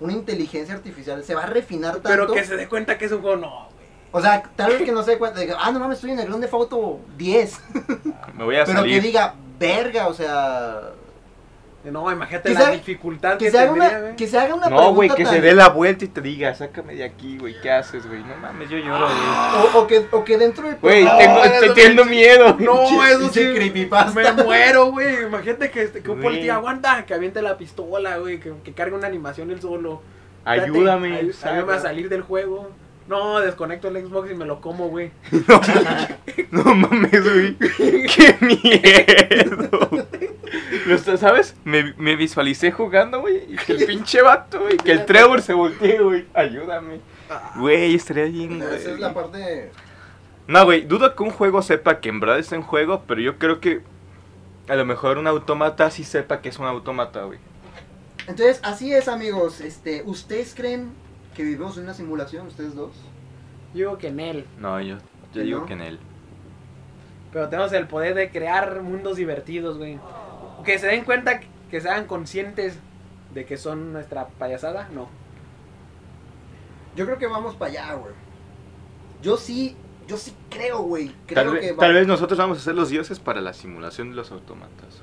[0.00, 2.08] una inteligencia artificial se va a refinar tanto.
[2.08, 3.72] Pero que se dé cuenta que es un juego, no, güey.
[4.10, 6.10] O sea, tal vez que no se dé cuenta de que, ah, no mames, estoy
[6.12, 7.60] en el Grand Theft Auto 10.
[8.34, 9.00] Me voy a Pero salir.
[9.00, 10.80] que diga, verga, o sea.
[11.84, 14.68] No, imagínate Que la dificultad que, Que se, haga tendría, una, que se haga una
[14.68, 17.60] No, güey, que tan- se dé la vuelta y te diga, sácame de aquí, güey,
[17.60, 18.20] ¿qué haces, güey?
[18.22, 19.18] No mames, yo lloro, güey.
[19.74, 22.56] O, o que, o que dentro del Güey, programa- tengo, estoy teniendo miedo.
[22.60, 23.52] No, eso sí.
[23.54, 24.32] creepypasta.
[24.32, 25.24] Me muero, güey.
[25.24, 28.38] Imagínate que, este- que un policía aguanta, que aviente la pistola, güey.
[28.38, 30.02] Que, que cargue una animación él solo.
[30.44, 31.16] Ayúdame.
[31.18, 32.70] Ayúdame a salir del juego.
[33.08, 35.10] No, desconecto el Xbox y me lo como, güey.
[36.52, 37.56] No mames, güey.
[37.58, 39.90] Qué miedo.
[41.18, 41.54] ¿Sabes?
[41.64, 43.44] Me, me visualicé jugando, güey.
[43.52, 44.76] Y que el pinche vato, güey.
[44.76, 46.26] Que el Trevor se voltee, güey.
[46.34, 47.00] Ayúdame.
[47.56, 49.00] Güey, estaría bien, Esa es güey.
[49.00, 49.70] la parte.
[50.46, 53.38] No, güey, dudo que un juego sepa que en verdad está en juego, pero yo
[53.38, 53.80] creo que
[54.68, 57.38] a lo mejor un autómata sí sepa que es un autómata, güey.
[58.26, 59.60] Entonces, así es, amigos.
[59.60, 60.90] Este, ¿Ustedes creen
[61.34, 62.92] que vivimos en una simulación, ustedes dos?
[63.72, 64.46] Yo digo que en él.
[64.58, 65.00] No, yo, yo
[65.32, 65.66] ¿Que digo no?
[65.66, 65.98] que en él.
[67.32, 69.98] Pero tenemos el poder de crear mundos divertidos, güey.
[70.62, 72.78] Que se den cuenta, que- que se hagan conscientes
[73.34, 75.08] de que son nuestra payasada, no.
[76.96, 78.12] Yo creo que vamos para allá, güey.
[79.22, 81.12] Yo sí, yo sí creo, güey.
[81.26, 83.52] Creo Tal, que ve- va- tal vez nosotros vamos a ser los dioses para la
[83.54, 85.02] simulación de los autómatas.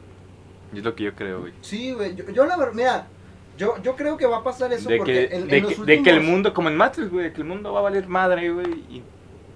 [0.73, 1.53] Y es lo que yo creo, güey.
[1.61, 2.15] Sí, güey.
[2.15, 3.07] Yo, yo la verdad, mira,
[3.57, 5.75] yo, yo creo que va a pasar eso De porque que, en, de, en que,
[5.77, 7.83] los de que el últimos- mundo, como en Matrix, güey, que el mundo va a
[7.83, 9.03] valer madre, güey, y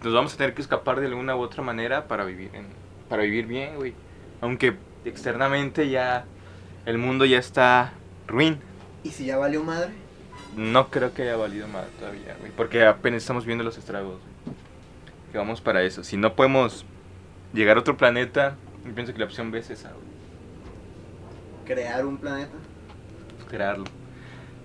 [0.03, 2.65] nos vamos a tener que escapar de alguna u otra manera para vivir en,
[3.09, 3.93] para vivir bien, güey.
[4.41, 4.75] Aunque
[5.05, 6.25] externamente ya
[6.85, 7.93] el mundo ya está
[8.27, 8.59] ruin.
[9.03, 9.91] ¿Y si ya valió madre?
[10.55, 14.19] No creo que haya valido más todavía, güey, porque apenas estamos viendo los estragos.
[14.45, 14.55] güey.
[15.31, 16.03] Que vamos para eso.
[16.03, 16.85] Si no podemos
[17.53, 20.03] llegar a otro planeta, yo pienso que la opción B es esa, güey.
[21.65, 22.51] Crear un planeta.
[23.37, 23.85] pues, crearlo.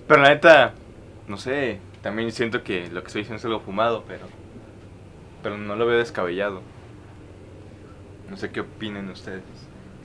[0.06, 0.74] Pero la neta,
[1.26, 4.26] no sé, también siento que lo que estoy diciendo es algo fumado, pero
[5.42, 6.62] pero no lo veo descabellado.
[8.28, 9.42] No sé qué opinen ustedes.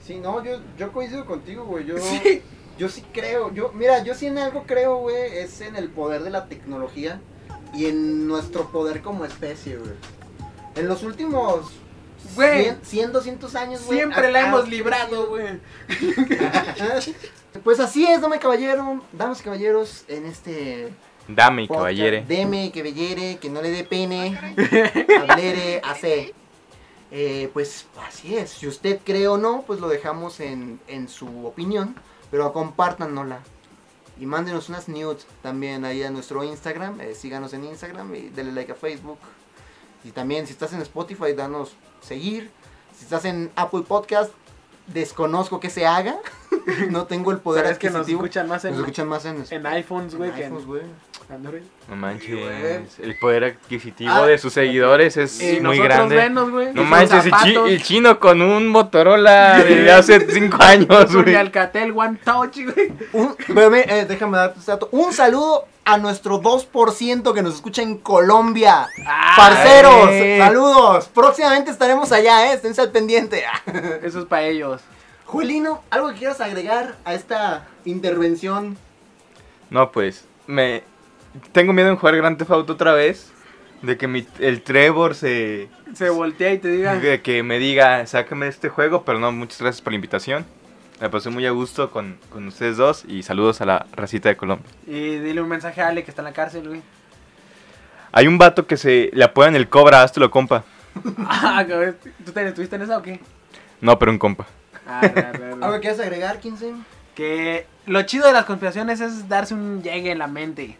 [0.06, 1.86] Sí, no, yo, yo coincido contigo, güey.
[1.86, 2.42] Yo Sí.
[2.76, 6.24] Yo sí creo, yo, mira, yo sí en algo creo, güey, es en el poder
[6.24, 7.20] de la tecnología
[7.72, 9.92] y en nuestro poder como especie, güey.
[10.74, 11.70] En los últimos
[12.34, 12.64] Güey.
[12.64, 13.98] 100, 100, 200 años, güey.
[13.98, 15.60] Siempre la hemos librado, güey.
[17.62, 20.92] Pues así es, dame caballero, damas y caballeros, en este
[21.28, 22.24] Dame y caballere.
[22.26, 24.36] Deme, que bellere, que no le dé pene,
[25.28, 26.34] hablere, hace.
[27.16, 31.46] Eh, pues así es, si usted cree o no, pues lo dejamos en, en su
[31.46, 31.94] opinión,
[32.28, 33.38] pero compártanosla.
[34.18, 38.50] Y mándenos unas nudes también ahí a nuestro Instagram, eh, síganos en Instagram y denle
[38.50, 39.20] like a Facebook.
[40.02, 42.50] Y también si estás en Spotify, danos seguir.
[42.98, 44.32] Si estás en Apple Podcast,
[44.88, 46.18] desconozco que se haga.
[46.90, 48.24] no tengo el poder Sabes que nos adquisitivo.
[48.24, 50.82] escuchan más en, Nos escuchan más en, en iPhones, güey, en que en iPhones, güey.
[51.30, 51.62] Android.
[51.88, 52.30] No manches.
[52.38, 52.84] güey.
[53.08, 54.26] El poder adquisitivo Ah.
[54.26, 56.16] de sus seguidores es muy grande.
[56.16, 56.48] menos.
[56.74, 61.34] No manches, el, chi- el chino con un Motorola de hace 5 años, güey.
[61.34, 62.92] Alcatel One Touch, güey.
[63.14, 63.34] Un,
[63.74, 64.88] eh, déjame darte este dato.
[64.92, 68.86] Un saludo a nuestro 2% que nos escucha en Colombia.
[69.36, 70.38] Parceros, Ay.
[70.38, 71.08] saludos.
[71.14, 72.54] Próximamente estaremos allá, ¿eh?
[72.54, 73.44] Esténse al pendiente.
[74.02, 74.80] Eso es para ellos.
[75.26, 78.76] Juelino, ¿algo que quieras agregar a esta intervención?
[79.70, 80.82] No, pues, me
[81.52, 83.30] tengo miedo en jugar Grand Theft Auto otra vez.
[83.82, 85.68] De que mi, el Trevor se...
[85.94, 86.94] Se voltea y te diga.
[86.96, 90.46] de que me diga, sácame de este juego, pero no, muchas gracias por la invitación.
[91.02, 94.36] Me pasé muy a gusto con, con ustedes dos y saludos a la racita de
[94.38, 94.64] Colombia.
[94.86, 96.80] Y dile un mensaje a Ale que está en la cárcel, güey.
[98.12, 100.64] Hay un vato que se le apodan el cobra, hazte lo compa.
[101.26, 101.66] Ah.
[102.24, 103.20] ¿Tú te- estuviste en esa o qué?
[103.82, 104.46] No, pero un compa.
[104.86, 105.00] Ah.
[105.60, 106.74] ¿Algo que quieras agregar, 15?
[107.14, 110.78] Que lo chido de las conspiraciones es darse un llegue en la mente.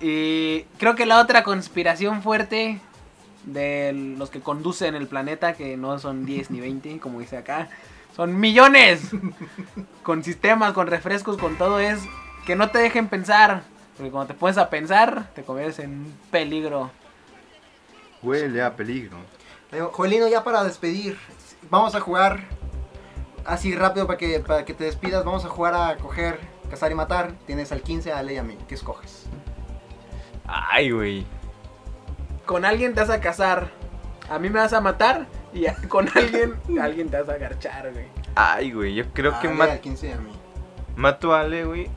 [0.00, 2.80] Y creo que la otra conspiración fuerte
[3.44, 7.68] de los que conducen el planeta, que no son 10 ni 20, como dice acá,
[8.16, 9.10] son millones.
[10.02, 12.00] con sistemas, con refrescos, con todo, es
[12.46, 13.62] que no te dejen pensar.
[13.96, 16.90] Porque cuando te pones a pensar, te conviertes en un peligro.
[18.22, 19.18] Huele a peligro.
[19.92, 21.18] Joelino, ya para despedir,
[21.70, 22.40] vamos a jugar
[23.44, 25.24] así rápido para que, para que te despidas.
[25.24, 26.38] Vamos a jugar a coger,
[26.70, 27.32] cazar y matar.
[27.46, 28.56] Tienes al 15, a Ale y a mí.
[28.68, 29.26] ¿Qué escoges?
[30.46, 31.26] Ay, güey.
[32.46, 33.70] Con alguien te vas a casar.
[34.28, 35.26] A mí me vas a matar.
[35.52, 38.06] Y a- con alguien, alguien te vas a agarchar, güey.
[38.34, 40.30] Ay, güey, yo creo que Ale ma- al 15 y a mí.
[40.96, 41.88] mato a Ale, güey.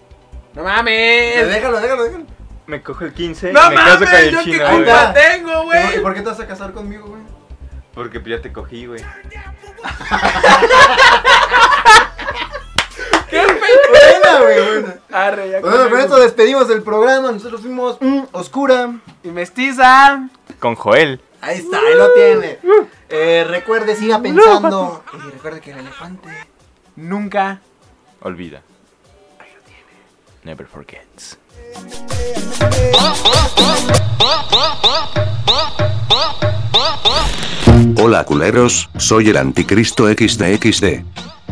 [0.56, 1.48] ¡No mames!
[1.48, 2.26] Déjalo, déjalo, déjalo.
[2.66, 4.24] Me cojo el 15 ¡No me caso con mames!
[4.24, 4.76] el ¿Yo qué chino, güey.
[4.78, 5.14] culpa güey.
[5.32, 6.02] tengo, ¿Y güey?
[6.02, 7.22] por qué te vas a casar conmigo, güey?
[7.94, 9.04] Porque pues ya te cogí, güey.
[13.32, 14.96] Buena, güey, buena.
[15.12, 17.32] Arre, ya Bueno, con esto despedimos del programa.
[17.32, 18.94] Nosotros fuimos mm, Oscura.
[19.24, 20.30] Y mestiza.
[20.60, 21.22] Con Joel.
[21.42, 22.60] Ahí está, ahí lo tiene.
[23.10, 25.04] Eh, recuerde, siga pensando.
[25.14, 26.30] Y recuerde que el elefante.
[26.96, 27.60] Nunca.
[28.22, 28.62] Olvida.
[30.44, 31.38] Never forgets.
[37.98, 41.04] Hola culeros, soy el anticristo XDXD.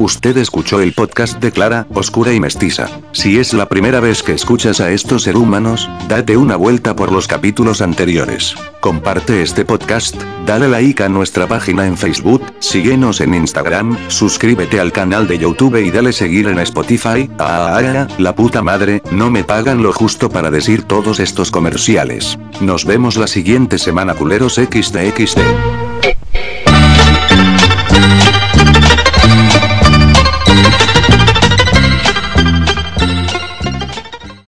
[0.02, 2.88] Usted escuchó el podcast de Clara, Oscura y Mestiza.
[3.12, 7.12] Si es la primera vez que escuchas a estos seres humanos, date una vuelta por
[7.12, 8.56] los capítulos anteriores.
[8.80, 10.16] Comparte este podcast,
[10.47, 15.76] dale like a nuestra página en Facebook, síguenos en Instagram, suscríbete al canal de YouTube
[15.76, 17.30] y dale seguir en Spotify.
[17.38, 22.39] Ah, la puta madre, no me pagan lo justo para decir todos estos comerciales.
[22.60, 25.41] Nos vemos la siguiente semana culeros XDXD.